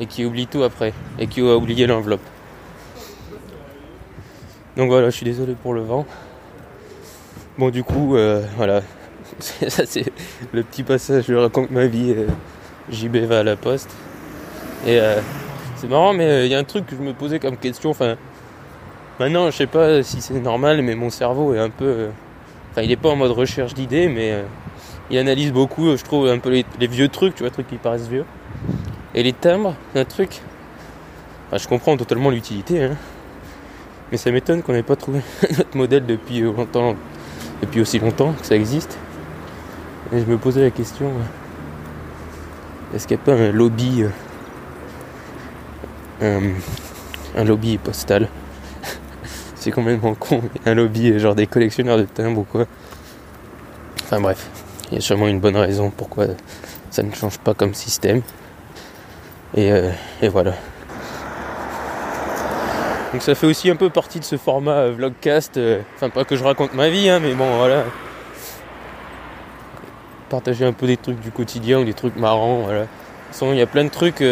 Et 0.00 0.06
qui 0.06 0.24
oublie 0.24 0.46
tout 0.46 0.62
après. 0.62 0.94
Et 1.18 1.26
qui 1.26 1.40
a 1.40 1.54
oublié 1.54 1.86
l'enveloppe. 1.86 2.22
Donc 4.78 4.88
voilà, 4.88 5.10
je 5.10 5.16
suis 5.16 5.26
désolé 5.26 5.54
pour 5.54 5.74
le 5.74 5.82
vent. 5.82 6.06
Bon, 7.58 7.68
du 7.68 7.84
coup, 7.84 8.16
euh, 8.16 8.42
voilà. 8.56 8.80
Ça, 9.68 9.84
c'est 9.84 10.10
le 10.52 10.62
petit 10.62 10.82
passage, 10.82 11.26
je 11.28 11.34
raconte 11.34 11.70
ma 11.70 11.86
vie. 11.86 12.14
Euh, 12.16 12.26
JB 12.90 13.16
va 13.18 13.40
à 13.40 13.42
la 13.42 13.56
poste. 13.56 13.90
Et 14.86 14.98
euh, 14.98 15.20
c'est 15.76 15.88
marrant, 15.88 16.12
mais 16.12 16.46
il 16.46 16.52
y 16.52 16.54
a 16.54 16.58
un 16.58 16.64
truc 16.64 16.86
que 16.86 16.96
je 16.96 17.02
me 17.02 17.12
posais 17.12 17.38
comme 17.38 17.56
question. 17.56 17.90
Enfin, 17.90 18.16
Maintenant, 19.20 19.50
je 19.50 19.56
sais 19.56 19.66
pas 19.66 20.02
si 20.02 20.20
c'est 20.20 20.40
normal, 20.40 20.82
mais 20.82 20.94
mon 20.94 21.10
cerveau 21.10 21.54
est 21.54 21.58
un 21.58 21.70
peu. 21.70 21.84
Euh, 21.84 22.08
enfin, 22.70 22.82
il 22.82 22.90
est 22.90 22.96
pas 22.96 23.10
en 23.10 23.16
mode 23.16 23.30
recherche 23.30 23.74
d'idées, 23.74 24.08
mais 24.08 24.32
euh, 24.32 24.42
il 25.10 25.18
analyse 25.18 25.52
beaucoup, 25.52 25.96
je 25.96 26.02
trouve, 26.02 26.28
un 26.28 26.38
peu 26.38 26.50
les, 26.50 26.86
vieux 26.88 27.08
trucs, 27.08 27.34
tu 27.34 27.42
vois, 27.42 27.50
trucs 27.50 27.68
qui 27.68 27.76
paraissent 27.76 28.08
vieux. 28.08 28.24
Et 29.14 29.22
les 29.22 29.32
timbres, 29.32 29.76
un 29.94 30.04
truc. 30.04 30.40
Enfin, 31.46 31.58
je 31.58 31.68
comprends 31.68 31.96
totalement 31.96 32.30
l'utilité, 32.30 32.82
hein. 32.82 32.96
Mais 34.10 34.18
ça 34.18 34.30
m'étonne 34.30 34.62
qu'on 34.62 34.72
n'ait 34.72 34.82
pas 34.82 34.96
trouvé 34.96 35.20
notre 35.56 35.76
modèle 35.76 36.04
depuis 36.04 36.40
euh, 36.40 36.52
longtemps, 36.52 36.96
depuis 37.60 37.80
aussi 37.80 37.98
longtemps 37.98 38.32
que 38.32 38.46
ça 38.46 38.56
existe. 38.56 38.98
Et 40.12 40.18
je 40.18 40.24
me 40.24 40.36
posais 40.36 40.62
la 40.62 40.70
question 40.70 41.06
euh, 41.06 42.96
est-ce 42.96 43.06
qu'il 43.06 43.16
n'y 43.18 43.22
a 43.22 43.26
pas 43.26 43.34
un 43.34 43.52
lobby. 43.52 44.04
Euh, 46.20 46.52
un, 47.36 47.44
lobby 47.44 47.78
postal 47.78 48.28
C'est 49.54 49.70
complètement 49.70 50.14
con, 50.14 50.42
un 50.66 50.74
lobby 50.74 51.10
euh, 51.10 51.18
genre 51.18 51.34
des 51.34 51.46
collectionneurs 51.46 51.98
de 51.98 52.04
timbres 52.04 52.40
ou 52.40 52.44
quoi. 52.44 52.66
Enfin 54.04 54.20
bref, 54.20 54.48
il 54.90 54.96
y 54.96 54.98
a 54.98 55.00
sûrement 55.00 55.28
une 55.28 55.40
bonne 55.40 55.56
raison 55.56 55.90
pourquoi 55.90 56.26
ça 56.90 57.02
ne 57.02 57.12
change 57.12 57.38
pas 57.38 57.54
comme 57.54 57.74
système. 57.74 58.22
Et, 59.54 59.72
euh, 59.72 59.90
voilà. 60.30 60.52
Donc 63.12 63.22
ça 63.22 63.34
fait 63.34 63.46
aussi 63.46 63.68
un 63.70 63.76
peu 63.76 63.90
partie 63.90 64.20
de 64.20 64.24
ce 64.24 64.36
format 64.36 64.88
vlogcast. 64.88 65.58
Enfin 65.94 66.10
pas 66.10 66.24
que 66.24 66.36
je 66.36 66.44
raconte 66.44 66.74
ma 66.74 66.88
vie, 66.88 67.08
hein, 67.08 67.20
mais 67.20 67.34
bon 67.34 67.56
voilà. 67.56 67.84
Partager 70.28 70.64
un 70.64 70.72
peu 70.72 70.86
des 70.86 70.96
trucs 70.96 71.20
du 71.20 71.30
quotidien 71.30 71.80
ou 71.80 71.84
des 71.84 71.94
trucs 71.94 72.16
marrants, 72.16 72.60
voilà. 72.60 72.82
De 72.82 72.86
toute 72.86 73.32
façon, 73.32 73.52
il 73.52 73.58
y 73.58 73.62
a 73.62 73.66
plein 73.66 73.84
de 73.84 73.90
trucs. 73.90 74.22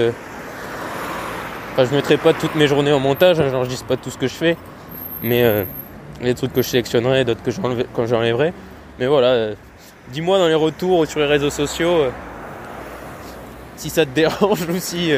Enfin, 1.73 1.85
je 1.85 1.95
mettrai 1.95 2.17
pas 2.17 2.33
toutes 2.33 2.57
mes 2.57 2.67
journées 2.67 2.93
en 2.93 2.99
montage, 2.99 3.39
hein, 3.39 3.49
j'enregistre 3.51 3.87
pas 3.87 3.97
tout 3.97 4.11
ce 4.11 4.19
que 4.19 4.27
je 4.27 4.35
fais. 4.35 4.57
Mais 5.23 5.45
euh, 5.45 5.65
des 6.21 6.35
trucs 6.35 6.53
que 6.53 6.63
je 6.63 6.69
sélectionnerai, 6.69 7.25
d'autres 7.25 7.43
que 7.43 7.53
j'enlèverai-. 8.07 8.53
Mais 8.99 9.07
voilà, 9.07 9.29
euh, 9.29 9.55
dis-moi 10.09 10.39
dans 10.39 10.49
les 10.49 10.55
retours 10.55 10.99
ou 10.99 11.07
sur 11.07 11.21
les 11.21 11.27
réseaux 11.27 11.51
sociaux 11.51 11.93
euh, 11.93 12.11
si 13.77 13.89
ça 13.89 14.05
te 14.05 14.11
dérange 14.15 14.63
ou 14.69 14.79
si, 14.79 15.13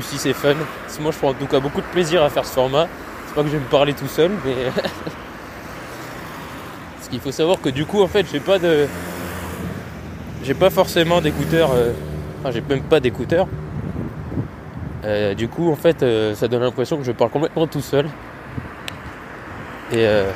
si 0.00 0.18
c'est 0.18 0.32
fun. 0.32 0.54
Parce 0.84 0.96
que 0.96 1.02
moi 1.02 1.12
je 1.12 1.18
prends 1.18 1.28
en 1.30 1.34
tout 1.34 1.46
cas 1.46 1.60
beaucoup 1.60 1.82
de 1.82 1.86
plaisir 1.86 2.22
à 2.22 2.30
faire 2.30 2.46
ce 2.46 2.52
format. 2.52 2.88
C'est 3.26 3.34
pas 3.34 3.42
que 3.42 3.48
je 3.48 3.52
vais 3.52 3.62
me 3.62 3.68
parler 3.68 3.92
tout 3.92 4.08
seul, 4.08 4.30
mais. 4.44 4.54
Parce 6.96 7.10
qu'il 7.10 7.20
faut 7.20 7.32
savoir 7.32 7.60
que 7.60 7.68
du 7.68 7.84
coup 7.84 8.02
en 8.02 8.08
fait 8.08 8.24
j'ai 8.32 8.40
pas 8.40 8.58
de. 8.58 8.86
J'ai 10.42 10.54
pas 10.54 10.70
forcément 10.70 11.20
d'écouteurs. 11.20 11.70
Enfin 12.40 12.50
j'ai 12.50 12.62
même 12.62 12.82
pas 12.82 12.98
d'écouteurs. 12.98 13.46
Euh, 15.04 15.34
du 15.34 15.48
coup 15.48 15.70
en 15.70 15.76
fait 15.76 16.02
euh, 16.02 16.34
ça 16.34 16.48
donne 16.48 16.62
l'impression 16.62 16.96
que 16.96 17.04
je 17.04 17.12
parle 17.12 17.30
complètement 17.30 17.66
tout 17.66 17.82
seul. 17.82 18.06
Et, 19.92 20.06
euh, 20.06 20.30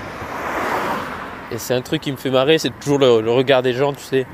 et 1.50 1.58
c'est 1.58 1.74
un 1.74 1.80
truc 1.80 2.02
qui 2.02 2.12
me 2.12 2.18
fait 2.18 2.30
marrer, 2.30 2.58
c'est 2.58 2.78
toujours 2.78 2.98
le, 2.98 3.30
regard 3.30 3.62
des 3.62 3.72
gens, 3.72 3.94
tu 3.94 4.04
sais. 4.04 4.26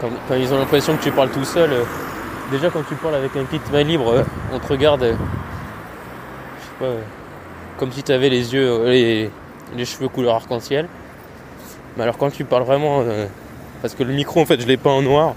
Quand, 0.00 0.10
ils 0.36 0.52
ont 0.52 0.58
l'impression 0.58 0.96
que 0.96 1.02
tu 1.02 1.10
parles 1.10 1.30
tout 1.30 1.44
seul, 1.44 1.70
déjà 2.52 2.68
quand 2.68 2.82
tu 2.86 2.94
parles 2.94 3.14
avec 3.14 3.34
un 3.36 3.44
kit 3.44 3.60
main 3.72 3.82
libre, 3.82 4.24
on 4.52 4.58
te 4.58 4.66
regarde, 4.68 5.16
comme 7.78 7.90
si 7.90 8.02
tu 8.02 8.12
avais 8.12 8.28
les 8.28 8.52
yeux, 8.52 8.84
les, 8.84 9.30
les 9.76 9.84
cheveux 9.86 10.08
couleur 10.08 10.34
arc-en-ciel. 10.34 10.86
Mais 11.96 12.02
alors 12.02 12.18
quand 12.18 12.30
tu 12.30 12.44
parles 12.44 12.64
vraiment, 12.64 13.02
parce 13.80 13.94
que 13.94 14.04
le 14.04 14.12
micro 14.12 14.40
en 14.40 14.46
fait 14.46 14.60
je 14.60 14.66
l'ai 14.66 14.76
pas 14.76 14.90
en 14.90 15.02
noir, 15.02 15.34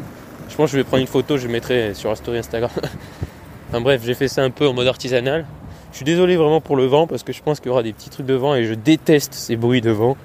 je 0.51 0.57
pense 0.57 0.69
que 0.69 0.73
je 0.73 0.77
vais 0.77 0.83
prendre 0.83 1.01
une 1.01 1.07
photo, 1.07 1.37
je 1.37 1.47
mettrai 1.47 1.93
sur 1.93 2.09
la 2.09 2.15
story 2.17 2.39
Instagram. 2.39 2.69
enfin 3.69 3.79
bref, 3.79 4.01
j'ai 4.03 4.13
fait 4.13 4.27
ça 4.27 4.43
un 4.43 4.49
peu 4.49 4.67
en 4.67 4.73
mode 4.73 4.87
artisanal. 4.87 5.45
Je 5.91 5.95
suis 5.95 6.05
désolé 6.05 6.35
vraiment 6.35 6.59
pour 6.59 6.75
le 6.75 6.85
vent 6.85 7.07
parce 7.07 7.23
que 7.23 7.31
je 7.31 7.41
pense 7.41 7.61
qu'il 7.61 7.69
y 7.69 7.71
aura 7.71 7.83
des 7.83 7.93
petits 7.93 8.09
trucs 8.09 8.25
de 8.25 8.33
vent 8.33 8.53
et 8.55 8.65
je 8.65 8.73
déteste 8.73 9.33
ces 9.33 9.55
bruits 9.55 9.79
de 9.79 9.91
vent. 9.91 10.17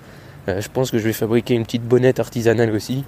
Euh, 0.49 0.61
je 0.61 0.69
pense 0.69 0.91
que 0.91 0.99
je 0.99 1.05
vais 1.05 1.13
fabriquer 1.13 1.55
une 1.55 1.65
petite 1.65 1.85
bonnette 1.85 2.19
artisanale 2.19 2.73
aussi. 2.73 3.05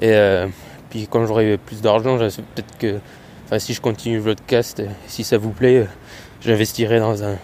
Et 0.00 0.10
euh, 0.10 0.48
puis 0.90 1.06
quand 1.08 1.24
j'aurai 1.24 1.56
plus 1.56 1.82
d'argent, 1.82 2.18
peut-être 2.18 2.76
que 2.76 2.98
enfin, 3.46 3.60
si 3.60 3.74
je 3.74 3.80
continue 3.80 4.16
le 4.16 4.24
podcast, 4.24 4.80
euh, 4.80 4.86
si 5.06 5.22
ça 5.22 5.38
vous 5.38 5.50
plaît, 5.50 5.86
j'investirai 6.40 6.98
dans 6.98 7.22
un 7.22 7.36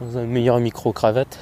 dans 0.00 0.18
un 0.18 0.24
meilleur 0.24 0.58
micro 0.58 0.92
cravate. 0.92 1.38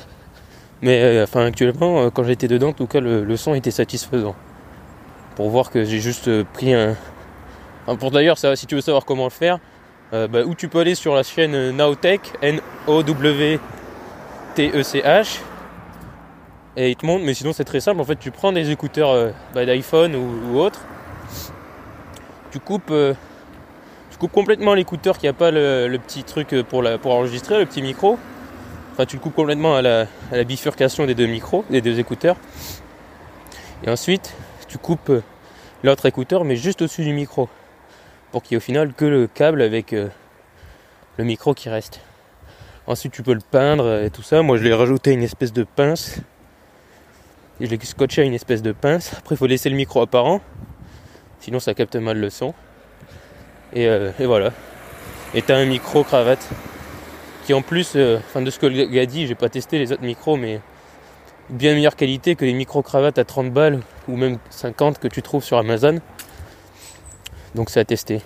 Mais 0.82 1.22
enfin 1.22 1.46
actuellement, 1.46 2.10
quand 2.10 2.24
j'étais 2.24 2.46
dedans, 2.46 2.68
en 2.68 2.72
tout 2.72 2.86
cas 2.86 3.00
le 3.00 3.36
son 3.36 3.54
était 3.54 3.70
satisfaisant. 3.70 4.36
Pour 5.38 5.48
voir 5.50 5.70
que 5.70 5.84
j'ai 5.84 6.00
juste 6.00 6.28
euh, 6.28 6.44
pris 6.52 6.74
un. 6.74 6.96
Pour 8.00 8.10
d'ailleurs, 8.10 8.36
si 8.36 8.66
tu 8.66 8.74
veux 8.74 8.80
savoir 8.80 9.06
comment 9.06 9.24
le 9.24 9.30
faire, 9.30 9.60
euh, 10.14 10.26
bah, 10.26 10.40
où 10.42 10.54
tu 10.54 10.68
peux 10.68 10.78
aller 10.78 10.94
sur 10.94 11.14
la 11.14 11.22
chaîne 11.22 11.54
euh, 11.54 11.70
Nowtech, 11.70 12.20
N-O-W-T-E-C-H, 12.40 13.60
et 16.78 16.90
il 16.90 16.96
te 16.96 17.04
montre, 17.04 17.26
mais 17.26 17.34
sinon 17.34 17.52
c'est 17.52 17.64
très 17.64 17.80
simple, 17.80 18.00
en 18.00 18.04
fait 18.04 18.18
tu 18.18 18.30
prends 18.30 18.50
des 18.50 18.70
écouteurs 18.70 19.10
euh, 19.10 19.30
bah, 19.54 19.66
d'iPhone 19.66 20.16
ou, 20.16 20.58
autre, 20.58 20.80
tu 22.50 22.58
coupes, 22.58 22.90
tu 22.90 24.28
complètement 24.28 24.72
l'écouteur 24.72 25.18
qui 25.18 25.26
n'a 25.26 25.34
pas 25.34 25.50
le, 25.50 25.94
petit 25.98 26.24
truc 26.24 26.56
pour, 26.70 26.82
pour 27.02 27.14
enregistrer, 27.14 27.58
le 27.58 27.66
petit 27.66 27.82
micro, 27.82 28.18
enfin 28.94 29.04
tu 29.04 29.16
le 29.16 29.20
coupes 29.22 29.34
complètement 29.34 29.76
à 29.76 29.82
la, 29.82 30.06
à 30.32 30.36
la 30.36 30.44
bifurcation 30.44 31.04
des 31.04 31.14
deux 31.14 31.26
micros, 31.26 31.66
des 31.68 31.82
deux 31.82 32.00
écouteurs, 32.00 32.36
et 33.84 33.90
ensuite 33.90 34.32
tu 34.68 34.78
coupes 34.78 35.10
euh, 35.10 35.22
l'autre 35.82 36.06
écouteur 36.06 36.44
mais 36.44 36.56
juste 36.56 36.82
au-dessus 36.82 37.04
du 37.04 37.12
micro 37.12 37.48
pour 38.30 38.42
qu'il 38.42 38.52
y 38.52 38.54
ait 38.54 38.58
au 38.58 38.60
final 38.60 38.92
que 38.92 39.04
le 39.04 39.26
câble 39.26 39.62
avec 39.62 39.92
euh, 39.92 40.08
le 41.16 41.24
micro 41.24 41.54
qui 41.54 41.68
reste. 41.68 42.00
Ensuite, 42.86 43.12
tu 43.12 43.22
peux 43.22 43.32
le 43.32 43.40
peindre 43.40 43.84
euh, 43.84 44.04
et 44.04 44.10
tout 44.10 44.22
ça. 44.22 44.42
Moi, 44.42 44.58
je 44.58 44.64
l'ai 44.64 44.74
rajouté 44.74 45.12
une 45.12 45.22
espèce 45.22 45.52
de 45.52 45.64
pince. 45.64 46.20
Et 47.60 47.66
je 47.66 47.70
l'ai 47.70 47.84
scotché 47.84 48.22
à 48.22 48.24
une 48.24 48.34
espèce 48.34 48.62
de 48.62 48.72
pince. 48.72 49.14
Après, 49.16 49.34
il 49.34 49.38
faut 49.38 49.46
laisser 49.46 49.70
le 49.70 49.76
micro 49.76 50.02
apparent. 50.02 50.40
Sinon, 51.40 51.58
ça 51.58 51.74
capte 51.74 51.96
mal 51.96 52.18
le 52.18 52.30
son. 52.30 52.54
Et, 53.72 53.84
et 53.84 54.26
voilà. 54.26 54.52
Et 55.34 55.42
t'as 55.42 55.56
un 55.56 55.64
micro 55.64 56.04
cravate. 56.04 56.46
Qui 57.44 57.54
en 57.54 57.62
plus, 57.62 57.96
enfin 57.96 58.42
de 58.42 58.50
ce 58.50 58.58
que 58.58 58.66
le 58.66 58.84
gars 58.84 59.06
dit, 59.06 59.26
j'ai 59.26 59.34
pas 59.34 59.48
testé 59.48 59.78
les 59.78 59.90
autres 59.90 60.02
micros, 60.02 60.36
mais 60.36 60.60
bien 61.50 61.74
meilleure 61.74 61.96
qualité 61.96 62.36
que 62.36 62.44
les 62.44 62.52
micros 62.52 62.82
cravates 62.82 63.18
à 63.18 63.24
30 63.24 63.52
balles 63.52 63.80
ou 64.06 64.16
même 64.16 64.38
50 64.50 64.98
que 64.98 65.08
tu 65.08 65.22
trouves 65.22 65.44
sur 65.44 65.58
Amazon. 65.58 66.00
Donc 67.54 67.70
c'est 67.70 67.80
à 67.80 67.84
tester. 67.84 68.20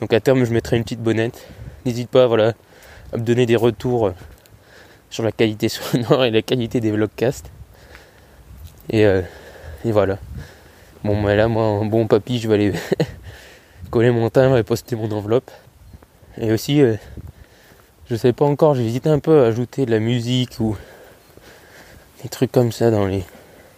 Donc 0.00 0.12
à 0.12 0.20
terme 0.20 0.44
je 0.44 0.52
mettrai 0.52 0.76
une 0.76 0.84
petite 0.84 1.02
bonnette. 1.02 1.48
N'hésite 1.84 2.08
pas 2.08 2.26
voilà, 2.26 2.52
à 3.12 3.16
me 3.16 3.22
donner 3.22 3.46
des 3.46 3.56
retours 3.56 4.08
euh, 4.08 4.14
sur 5.10 5.24
la 5.24 5.32
qualité 5.32 5.68
sonore 5.68 6.24
et 6.24 6.30
la 6.30 6.42
qualité 6.42 6.80
des 6.80 6.92
vlogcasts. 6.92 7.50
Et, 8.90 9.04
euh, 9.04 9.22
et 9.84 9.92
voilà. 9.92 10.18
Bon 11.04 11.20
bah 11.20 11.34
là 11.34 11.48
moi 11.48 11.80
bon 11.84 12.06
papy 12.06 12.38
je 12.38 12.46
vais 12.46 12.54
aller 12.54 12.72
coller 13.90 14.12
mon 14.12 14.30
timbre 14.30 14.56
et 14.56 14.62
poster 14.62 14.94
mon 14.94 15.10
enveloppe. 15.10 15.50
Et 16.38 16.52
aussi 16.52 16.80
euh, 16.80 16.94
je 18.08 18.14
sais 18.14 18.32
pas 18.32 18.44
encore, 18.44 18.74
j'ai 18.74 18.86
hésité 18.86 19.08
un 19.08 19.18
peu 19.18 19.42
à 19.42 19.46
ajouter 19.46 19.86
de 19.86 19.90
la 19.90 19.98
musique 19.98 20.60
ou 20.60 20.76
des 22.22 22.28
trucs 22.28 22.52
comme 22.52 22.72
ça 22.72 22.90
dans 22.90 23.06
les 23.06 23.24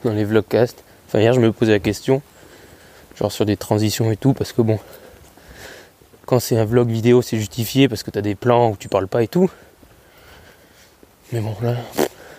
dans 0.04 0.12
les 0.12 0.24
vlogcasts. 0.24 0.84
Enfin 1.06 1.20
hier 1.20 1.32
je 1.32 1.40
me 1.40 1.52
posais 1.52 1.72
la 1.72 1.78
question 1.78 2.22
genre 3.16 3.32
sur 3.32 3.44
des 3.44 3.56
transitions 3.56 4.10
et 4.10 4.16
tout, 4.16 4.32
parce 4.32 4.52
que 4.52 4.62
bon, 4.62 4.78
quand 6.26 6.40
c'est 6.40 6.58
un 6.58 6.64
vlog 6.64 6.88
vidéo, 6.88 7.22
c'est 7.22 7.38
justifié 7.38 7.88
parce 7.88 8.02
que 8.02 8.10
t'as 8.10 8.20
des 8.20 8.34
plans 8.34 8.70
où 8.70 8.76
tu 8.76 8.88
parles 8.88 9.08
pas 9.08 9.22
et 9.22 9.28
tout. 9.28 9.50
Mais 11.32 11.40
bon, 11.40 11.54
là, 11.62 11.76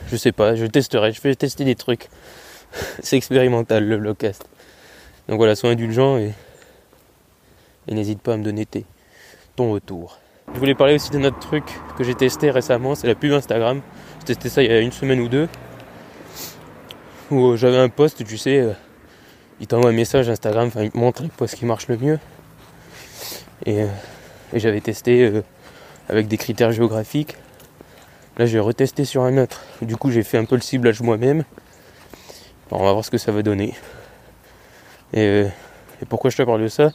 je 0.07 0.15
sais 0.15 0.31
pas, 0.31 0.55
je 0.55 0.65
testerai, 0.65 1.11
je 1.11 1.21
vais 1.21 1.35
tester 1.35 1.63
des 1.63 1.75
trucs. 1.75 2.09
c'est 3.01 3.17
expérimental 3.17 3.85
le 3.85 3.95
vlogcast. 3.97 4.45
Donc 5.27 5.37
voilà, 5.37 5.55
sois 5.55 5.71
indulgent 5.71 6.17
et, 6.17 6.33
et 7.87 7.93
n'hésite 7.93 8.21
pas 8.21 8.33
à 8.33 8.37
me 8.37 8.43
donner 8.43 8.65
tes, 8.65 8.85
ton 9.55 9.71
retour. 9.71 10.19
Je 10.53 10.59
voulais 10.59 10.75
parler 10.75 10.93
aussi 10.93 11.09
d'un 11.09 11.23
autre 11.23 11.39
truc 11.39 11.63
que 11.97 12.03
j'ai 12.03 12.13
testé 12.13 12.51
récemment, 12.51 12.93
c'est 12.93 13.07
la 13.07 13.15
pub 13.15 13.31
Instagram. 13.31 13.81
J'ai 14.19 14.35
testé 14.35 14.49
ça 14.49 14.63
il 14.63 14.69
y 14.69 14.73
a 14.73 14.79
une 14.79 14.91
semaine 14.91 15.19
ou 15.19 15.27
deux. 15.27 15.47
Où 17.31 17.47
euh, 17.47 17.57
j'avais 17.57 17.77
un 17.77 17.89
post, 17.89 18.23
tu 18.23 18.38
sais, 18.38 18.59
euh, 18.59 18.73
il 19.59 19.65
t'envoie 19.65 19.89
un 19.89 19.93
message 19.93 20.29
Instagram, 20.29 20.67
enfin 20.67 20.83
il 20.83 20.91
te 20.91 20.97
montre 20.97 21.23
les 21.23 21.29
posts 21.29 21.55
qui 21.55 21.65
marchent 21.65 21.88
le 21.88 21.97
mieux. 21.97 22.19
Et, 23.65 23.81
euh, 23.81 23.88
j'avais 24.53 24.79
testé 24.79 25.41
avec 26.07 26.27
des 26.27 26.38
critères 26.38 26.71
géographiques. 26.71 27.35
Là 28.38 28.45
j'ai 28.45 28.59
retesté 28.59 29.05
sur 29.05 29.23
un 29.23 29.38
autre. 29.38 29.63
Du 29.81 29.97
coup 29.97 30.11
j'ai 30.11 30.23
fait 30.23 30.38
un 30.38 30.45
peu 30.45 30.55
le 30.55 30.61
ciblage 30.61 31.01
moi-même. 31.01 31.43
On 32.69 32.83
va 32.83 32.93
voir 32.93 33.03
ce 33.03 33.09
que 33.09 33.17
ça 33.17 33.31
va 33.31 33.41
donner. 33.41 33.73
Et, 35.13 35.45
pourquoi 36.09 36.29
je 36.29 36.38
te 36.38 36.43
parle 36.43 36.61
de 36.61 36.67
ça? 36.67 36.91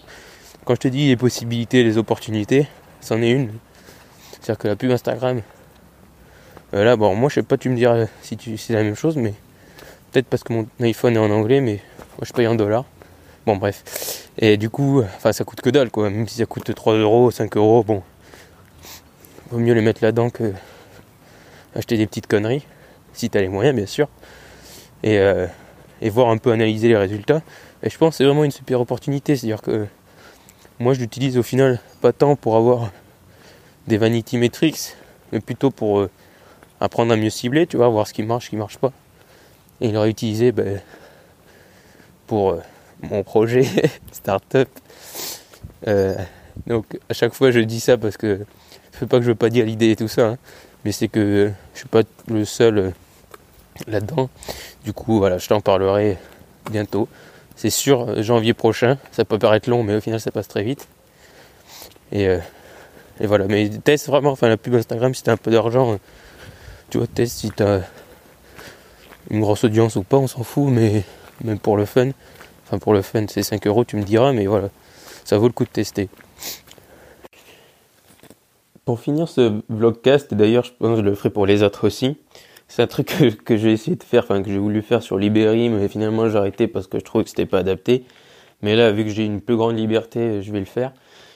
Quand 0.65 0.75
je 0.75 0.81
te 0.81 0.89
dis 0.89 1.09
les 1.09 1.17
possibilités, 1.17 1.83
les 1.83 1.99
opportunités, 1.99 2.69
c'en 3.01 3.21
est 3.21 3.31
une. 3.31 3.51
C'est-à-dire 4.31 4.59
que 4.59 4.69
la 4.69 4.77
pub 4.77 4.91
Instagram, 4.91 5.43
là 6.73 6.97
bon 6.97 7.17
moi 7.17 7.29
je 7.29 7.37
sais 7.37 7.43
pas 7.43 7.57
tu 7.57 7.69
me 7.69 7.77
diras 7.77 8.07
si, 8.23 8.37
tu, 8.37 8.57
si 8.57 8.67
c'est 8.67 8.75
la 8.75 8.85
même 8.85 8.95
chose 8.95 9.17
mais 9.17 9.35
peut-être 10.11 10.27
parce 10.27 10.43
que 10.43 10.53
mon 10.53 10.67
iPhone 10.81 11.15
est 11.17 11.19
en 11.19 11.31
anglais 11.31 11.61
mais 11.61 11.81
moi 12.19 12.25
je 12.25 12.33
paye 12.33 12.47
en 12.47 12.55
dollars. 12.55 12.85
Bon 13.47 13.57
bref. 13.57 14.29
Et 14.39 14.57
du 14.57 14.71
coup, 14.71 15.03
enfin 15.03 15.33
ça 15.33 15.45
coûte 15.45 15.61
que 15.61 15.71
dalle 15.71 15.91
quoi, 15.91 16.11
même 16.11 16.29
si 16.29 16.37
ça 16.37 16.47
coûte 16.47 16.75
3 16.75 16.95
euros, 16.95 17.31
5 17.31 17.57
euros, 17.57 17.83
bon. 17.85 18.03
Vaut 19.51 19.59
mieux 19.59 19.75
les 19.75 19.81
mettre 19.81 20.03
là-dedans 20.05 20.31
que 20.31 20.53
acheter 21.75 21.97
des 21.97 22.07
petites 22.07 22.27
conneries, 22.27 22.67
si 23.13 23.31
t'as 23.31 23.41
les 23.41 23.49
moyens 23.49 23.75
bien 23.75 23.87
sûr. 23.87 24.09
Et, 25.03 25.19
euh, 25.19 25.47
et 26.03 26.11
voir 26.11 26.29
un 26.29 26.37
peu 26.37 26.53
analyser 26.53 26.89
les 26.89 26.97
résultats. 26.97 27.43
Et 27.83 27.91
je 27.91 27.97
pense 27.97 28.11
que 28.11 28.17
c'est 28.19 28.25
vraiment 28.25 28.45
une 28.45 28.51
super 28.51 28.81
opportunité, 28.81 29.37
c'est-à-dire 29.37 29.63
que 29.63 29.87
moi 30.79 30.95
je 30.95 31.01
l'utilise 31.01 31.39
au 31.39 31.43
final 31.43 31.81
pas 32.01 32.13
tant 32.13 32.37
pour 32.37 32.57
avoir 32.57 32.91
des 33.87 33.97
vanity 33.97 34.37
metrics, 34.37 34.95
mais 35.33 35.41
plutôt 35.41 35.71
pour 35.71 36.01
euh, 36.01 36.11
apprendre 36.81 37.13
à 37.13 37.17
mieux 37.17 37.31
cibler, 37.31 37.67
tu 37.67 37.77
vois, 37.77 37.89
voir 37.89 38.07
ce 38.07 38.13
qui 38.13 38.23
marche, 38.23 38.47
ce 38.47 38.51
qui 38.51 38.57
marche 38.57 38.79
pas. 38.79 38.93
Et 39.81 39.89
il 39.89 39.95
l'aurait 39.95 40.11
utilisé 40.11 40.53
ben, 40.53 40.81
pour 42.27 42.51
euh, 42.51 42.61
mon 43.03 43.23
projet 43.23 43.65
startup. 44.13 44.69
Euh, 45.89 46.15
donc 46.67 46.99
à 47.09 47.15
chaque 47.15 47.33
fois 47.33 47.51
je 47.51 47.61
dis 47.61 47.81
ça 47.81 47.97
parce 47.97 48.17
que 48.17 48.41
c'est 48.93 49.09
pas 49.09 49.19
que 49.19 49.25
je 49.25 49.31
veux 49.31 49.35
pas 49.35 49.49
dire 49.49 49.65
l'idée 49.65 49.91
et 49.91 49.97
tout 49.97 50.09
ça, 50.09 50.27
hein, 50.27 50.39
mais 50.85 50.93
c'est 50.93 51.09
que 51.09 51.51
je 51.75 51.79
suis 51.79 51.89
pas 51.89 52.03
le 52.29 52.45
seul 52.45 52.79
euh, 52.79 52.91
là-dedans. 53.87 54.29
Du 54.85 54.93
coup 54.93 55.19
voilà, 55.19 55.39
je 55.39 55.49
t'en 55.49 55.61
parlerai 55.61 56.19
bientôt. 56.71 57.09
C'est 57.57 57.71
sûr 57.71 58.23
janvier 58.23 58.55
prochain, 58.55 58.97
ça 59.13 59.25
peut 59.25 59.39
paraître 59.39 59.69
long 59.69 59.83
mais 59.83 59.95
au 59.95 60.01
final 60.01 60.21
ça 60.21 60.31
passe 60.31 60.49
très 60.49 60.63
vite. 60.63 60.89
Et, 62.13 62.25
et 63.21 63.27
voilà, 63.27 63.47
mais 63.47 63.69
teste 63.69 64.09
vraiment, 64.09 64.33
enfin 64.33 64.49
la 64.49 64.57
pub 64.57 64.75
Instagram 64.75 65.15
si 65.15 65.23
t'as 65.23 65.33
un 65.33 65.37
peu 65.37 65.51
d'argent, 65.51 65.99
tu 66.89 66.99
vois, 66.99 67.07
teste 67.07 67.39
si 67.39 67.51
t'as 67.51 67.83
une 69.31 69.41
grosse 69.41 69.65
audience 69.65 69.97
ou 69.97 70.03
pas, 70.03 70.17
on 70.17 70.27
s'en 70.27 70.43
fout, 70.43 70.69
mais 70.69 71.05
même 71.45 71.59
pour 71.59 71.77
le 71.77 71.85
fun, 71.85 72.11
enfin 72.67 72.79
pour 72.79 72.93
le 72.93 73.03
fun 73.03 73.27
c'est 73.29 73.43
5 73.43 73.67
euros, 73.67 73.85
tu 73.85 73.97
me 73.97 74.03
diras, 74.03 74.33
mais 74.33 74.47
voilà, 74.47 74.69
ça 75.25 75.39
vaut 75.39 75.47
le 75.47 75.53
coup 75.53 75.65
de 75.65 75.71
tester. 75.71 76.09
Pour 78.85 79.01
finir 79.01 79.29
ce 79.29 79.61
vlogcast, 79.69 80.35
d'ailleurs 80.35 80.65
je 80.65 80.73
pense 80.79 80.91
que 80.91 80.97
je 80.97 81.09
le 81.09 81.15
ferai 81.15 81.31
pour 81.31 81.47
les 81.47 81.63
autres 81.63 81.87
aussi, 81.87 82.17
c'est 82.71 82.83
un 82.83 82.87
truc 82.87 83.13
que, 83.45 83.57
j'ai 83.57 83.73
essayé 83.73 83.97
de 83.97 84.05
faire, 84.05 84.23
enfin 84.23 84.43
que 84.43 84.49
j'ai 84.49 84.59
voulu 84.59 84.81
faire 84.83 85.03
sur 85.03 85.19
Libéry, 85.19 85.69
mais 85.69 85.89
finalement 85.89 86.29
j'ai 86.31 86.39
arrêté 86.39 86.69
parce 86.69 86.87
que 86.87 87.01
je 87.01 87.05
trouvais 87.05 87.25
que 87.25 87.31
c'était 87.31 87.45
pas 87.45 87.59
adapté. 87.59 88.05
Mais 88.63 88.77
là, 88.77 88.93
vu 88.93 89.05
que 89.05 89.11
j'ai 89.11 89.25
une 89.25 89.41
plus 89.41 89.57
grande 89.57 89.77
liberté, 89.77 90.41
je 90.41 90.53
vais 90.53 90.61
le 90.61 90.67
faire. 90.67 90.93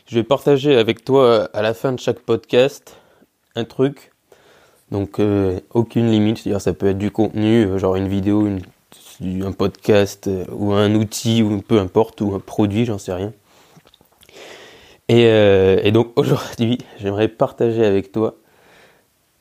Je 0.07 0.15
vais 0.15 0.23
partager 0.23 0.77
avec 0.77 1.05
toi 1.05 1.49
à 1.53 1.63
la 1.63 1.75
fin 1.75 1.93
de 1.93 1.99
chaque 1.99 2.21
podcast 2.21 2.97
un 3.57 3.65
truc 3.65 4.13
donc 4.95 5.19
euh, 5.19 5.59
aucune 5.71 6.09
limite, 6.09 6.39
c'est-à-dire 6.39 6.61
ça 6.61 6.73
peut 6.73 6.87
être 6.87 6.99
du 6.99 7.11
contenu, 7.11 7.65
euh, 7.65 7.79
genre 7.79 7.97
une 7.97 8.07
vidéo, 8.07 8.49
un 9.21 9.51
podcast 9.51 10.29
euh, 10.29 10.45
ou 10.53 10.73
un 10.73 10.95
outil 10.95 11.43
ou 11.43 11.61
peu 11.63 11.81
importe 11.81 12.21
ou 12.21 12.33
un 12.33 12.39
produit, 12.39 12.85
j'en 12.85 12.99
sais 12.99 13.13
rien. 13.13 13.33
Et, 15.09 15.91
donc 15.91 16.13
aujourd'hui, 16.17 16.79
j'aimerais 17.01 17.27
partager 17.27 17.85
avec 17.85 18.13
toi 18.13 18.37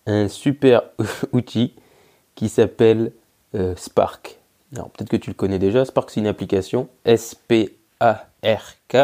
un 0.07 0.27
super 0.27 0.81
outil 1.33 1.75
qui 2.33 2.49
s'appelle 2.49 3.11
Spark. 3.75 4.39
Alors 4.75 4.89
peut-être 4.89 5.09
que 5.09 5.17
tu 5.17 5.29
le 5.29 5.35
connais 5.35 5.59
déjà, 5.59 5.85
Spark 5.85 6.09
c'est 6.09 6.19
une 6.19 6.25
application 6.25 6.87
S-P-A-R-K 7.05 8.97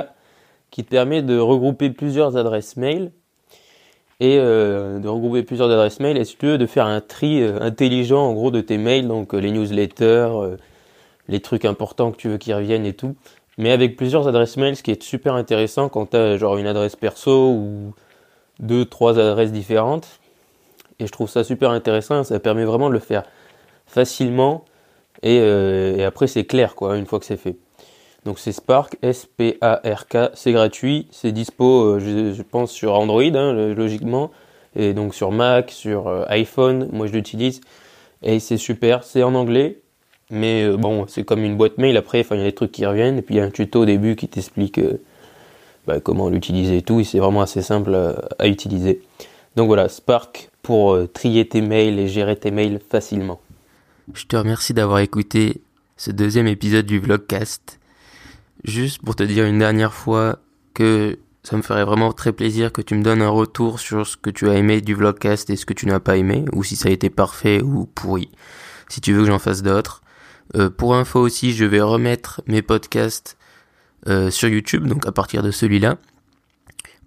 qui 0.71 0.83
te 0.83 0.89
permet 0.89 1.21
de 1.21 1.37
regrouper 1.37 1.91
plusieurs 1.91 2.37
adresses 2.37 2.75
mail 2.75 3.11
et 4.19 4.37
euh, 4.37 4.99
de 4.99 5.07
regrouper 5.07 5.43
plusieurs 5.43 5.69
adresses 5.69 5.99
mail 5.99 6.17
et 6.17 6.25
si 6.25 6.35
tu 6.35 6.45
veux 6.47 6.57
de 6.57 6.65
faire 6.65 6.85
un 6.85 7.01
tri 7.01 7.41
euh, 7.41 7.59
intelligent 7.61 8.21
en 8.21 8.33
gros 8.33 8.51
de 8.51 8.61
tes 8.61 8.77
mails, 8.77 9.07
donc 9.07 9.33
euh, 9.33 9.37
les 9.37 9.51
newsletters, 9.51 10.57
les 11.27 11.39
trucs 11.39 11.65
importants 11.65 12.11
que 12.11 12.17
tu 12.17 12.29
veux 12.29 12.37
qu'ils 12.37 12.53
reviennent 12.53 12.85
et 12.85 12.93
tout, 12.93 13.15
mais 13.57 13.71
avec 13.71 13.95
plusieurs 13.95 14.27
adresses 14.27 14.57
mail, 14.57 14.75
ce 14.75 14.83
qui 14.83 14.91
est 14.91 15.01
super 15.01 15.35
intéressant 15.35 15.89
quand 15.89 16.07
tu 16.11 16.17
as 16.17 16.37
genre 16.37 16.57
une 16.57 16.67
adresse 16.67 16.95
perso 16.95 17.51
ou 17.51 17.93
deux, 18.59 18.85
trois 18.85 19.17
adresses 19.19 19.53
différentes. 19.53 20.19
Et 20.99 21.07
je 21.07 21.11
trouve 21.13 21.29
ça 21.29 21.45
super 21.45 21.69
intéressant, 21.71 22.25
ça 22.25 22.39
permet 22.41 22.65
vraiment 22.65 22.89
de 22.89 22.93
le 22.93 22.99
faire 22.99 23.23
facilement 23.87 24.65
et, 25.23 25.37
et 25.37 26.03
après 26.03 26.27
c'est 26.27 26.43
clair 26.43 26.75
quoi, 26.75 26.97
une 26.97 27.05
fois 27.05 27.19
que 27.19 27.25
c'est 27.25 27.37
fait. 27.37 27.55
Donc 28.25 28.39
c'est 28.39 28.51
Spark, 28.51 28.97
S-P-A-R-K, 29.01 30.31
c'est 30.33 30.51
gratuit, 30.51 31.07
c'est 31.11 31.31
dispo, 31.31 31.95
euh, 31.95 31.99
je, 31.99 32.41
pense, 32.41 32.71
sur 32.71 32.93
Android, 32.93 33.23
hein, 33.23 33.73
logiquement, 33.73 34.31
et 34.75 34.93
donc 34.93 35.15
sur 35.15 35.31
Mac, 35.31 35.71
sur 35.71 36.07
euh, 36.07 36.25
iPhone, 36.27 36.89
moi 36.91 37.07
je 37.07 37.13
l'utilise, 37.13 37.61
et 38.21 38.39
c'est 38.39 38.57
super, 38.57 39.05
c'est 39.05 39.23
en 39.23 39.35
anglais, 39.35 39.79
mais 40.29 40.63
euh, 40.63 40.75
bon, 40.75 41.05
c'est 41.07 41.23
comme 41.23 41.43
une 41.43 41.55
boîte 41.55 41.77
mail, 41.77 41.95
après, 41.95 42.25
il 42.29 42.37
y 42.37 42.41
a 42.41 42.43
des 42.43 42.51
trucs 42.51 42.73
qui 42.73 42.85
reviennent, 42.85 43.17
et 43.17 43.21
puis 43.21 43.35
il 43.35 43.37
y 43.37 43.41
a 43.41 43.45
un 43.45 43.51
tuto 43.51 43.83
au 43.83 43.85
début 43.85 44.17
qui 44.17 44.27
t'explique 44.27 44.81
bah, 45.87 46.01
comment 46.01 46.29
l'utiliser 46.29 46.77
et 46.77 46.81
tout, 46.81 46.99
et 46.99 47.05
c'est 47.05 47.19
vraiment 47.19 47.41
assez 47.41 47.61
simple 47.61 47.95
à, 48.37 48.47
utiliser. 48.47 49.01
Donc 49.55 49.67
voilà, 49.67 49.87
Spark 49.87 50.49
pour 50.61 50.97
trier 51.13 51.47
tes 51.47 51.61
mails 51.61 51.97
et 51.97 52.09
gérer 52.09 52.35
tes 52.35 52.51
mails 52.51 52.79
facilement. 52.89 53.39
Je 54.13 54.25
te 54.25 54.35
remercie 54.35 54.73
d'avoir 54.73 54.99
écouté 54.99 55.61
ce 55.95 56.11
deuxième 56.11 56.47
épisode 56.47 56.85
du 56.85 56.99
vlogcast. 56.99 57.78
Juste 58.63 59.01
pour 59.01 59.15
te 59.15 59.23
dire 59.23 59.45
une 59.45 59.59
dernière 59.59 59.93
fois 59.93 60.39
que 60.73 61.17
ça 61.43 61.55
me 61.57 61.61
ferait 61.61 61.85
vraiment 61.85 62.11
très 62.11 62.33
plaisir 62.33 62.71
que 62.71 62.81
tu 62.81 62.95
me 62.95 63.03
donnes 63.03 63.21
un 63.21 63.29
retour 63.29 63.79
sur 63.79 64.05
ce 64.05 64.17
que 64.17 64.29
tu 64.29 64.49
as 64.49 64.55
aimé 64.55 64.81
du 64.81 64.93
vlogcast 64.93 65.49
et 65.49 65.55
ce 65.55 65.65
que 65.65 65.73
tu 65.73 65.85
n'as 65.85 65.99
pas 65.99 66.17
aimé, 66.17 66.45
ou 66.53 66.63
si 66.63 66.75
ça 66.75 66.89
a 66.89 66.91
été 66.91 67.09
parfait 67.09 67.61
ou 67.61 67.85
pourri, 67.85 68.29
si 68.89 69.01
tu 69.01 69.13
veux 69.13 69.21
que 69.21 69.27
j'en 69.27 69.39
fasse 69.39 69.63
d'autres. 69.63 70.01
Euh, 70.55 70.69
pour 70.69 70.95
info 70.95 71.19
aussi, 71.19 71.53
je 71.53 71.65
vais 71.65 71.81
remettre 71.81 72.41
mes 72.47 72.61
podcasts 72.61 73.37
euh, 74.07 74.29
sur 74.29 74.49
YouTube, 74.49 74.87
donc 74.87 75.05
à 75.05 75.11
partir 75.11 75.43
de 75.43 75.51
celui-là 75.51 75.97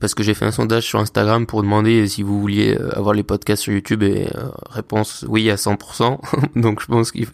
parce 0.02 0.16
que 0.16 0.24
j'ai 0.24 0.34
fait 0.34 0.44
un 0.44 0.50
sondage 0.50 0.84
sur 0.84 0.98
Instagram 0.98 1.46
pour 1.46 1.62
demander 1.62 2.08
si 2.08 2.24
vous 2.24 2.40
vouliez 2.40 2.76
euh, 2.76 2.90
avoir 2.98 3.14
les 3.14 3.22
podcasts 3.22 3.62
sur 3.62 3.72
YouTube 3.72 4.02
et 4.02 4.26
euh, 4.34 4.48
réponse 4.68 5.24
oui 5.28 5.48
à 5.48 5.54
100%. 5.54 6.18
donc 6.60 6.82
je 6.82 6.86
pense 6.86 7.12
qu'il 7.12 7.28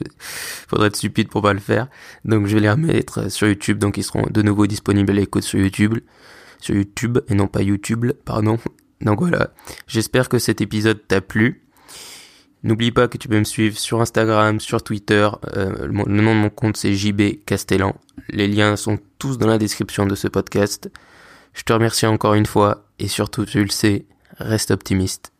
faudrait 0.69 0.89
être 0.89 0.97
stupide 0.97 1.29
pour 1.29 1.41
pas 1.41 1.55
le 1.55 1.61
faire. 1.61 1.89
Donc 2.27 2.47
je 2.47 2.55
vais 2.55 2.61
les 2.61 2.71
remettre 2.71 3.31
sur 3.33 3.49
YouTube, 3.49 3.79
donc 3.79 3.97
ils 3.97 4.03
seront 4.03 4.27
de 4.31 4.43
nouveau 4.43 4.67
disponibles 4.67 5.11
à 5.13 5.15
l'écoute 5.15 5.45
sur 5.45 5.59
YouTube, 5.59 5.97
sur 6.61 6.75
YouTube 6.75 7.21
et 7.29 7.35
non 7.35 7.47
pas 7.47 7.63
YouTube, 7.63 8.13
pardon. 8.27 8.59
Donc 9.01 9.21
voilà, 9.21 9.51
j'espère 9.87 10.29
que 10.29 10.41
cet 10.41 10.61
épisode 10.61 11.01
t'a 11.07 11.21
plu. 11.21 11.63
N'oublie 12.65 12.91
pas 12.91 13.07
que 13.07 13.17
tu 13.17 13.29
peux 13.29 13.39
me 13.39 13.45
suivre 13.45 13.79
sur 13.79 14.01
Instagram, 14.01 14.59
sur 14.59 14.83
Twitter. 14.83 15.29
Euh, 15.57 15.87
le 15.87 15.93
nom 15.93 16.35
de 16.35 16.41
mon 16.41 16.51
compte 16.51 16.77
c'est 16.77 16.93
JB 16.93 17.45
Castellan. 17.47 17.95
Les 18.29 18.49
liens 18.49 18.75
sont 18.75 18.99
tous 19.19 19.39
dans 19.39 19.47
la 19.47 19.57
description 19.57 20.05
de 20.05 20.17
ce 20.17 20.27
podcast. 20.27 20.91
Je 21.59 21.65
te 21.65 21.73
remercie 21.73 22.07
encore 22.07 22.35
une 22.35 22.47
fois 22.47 22.85
et 23.01 23.09
surtout, 23.09 23.45
tu 23.45 23.63
le 23.63 23.69
sais, 23.69 24.07
reste 24.39 24.71
optimiste. 24.71 25.33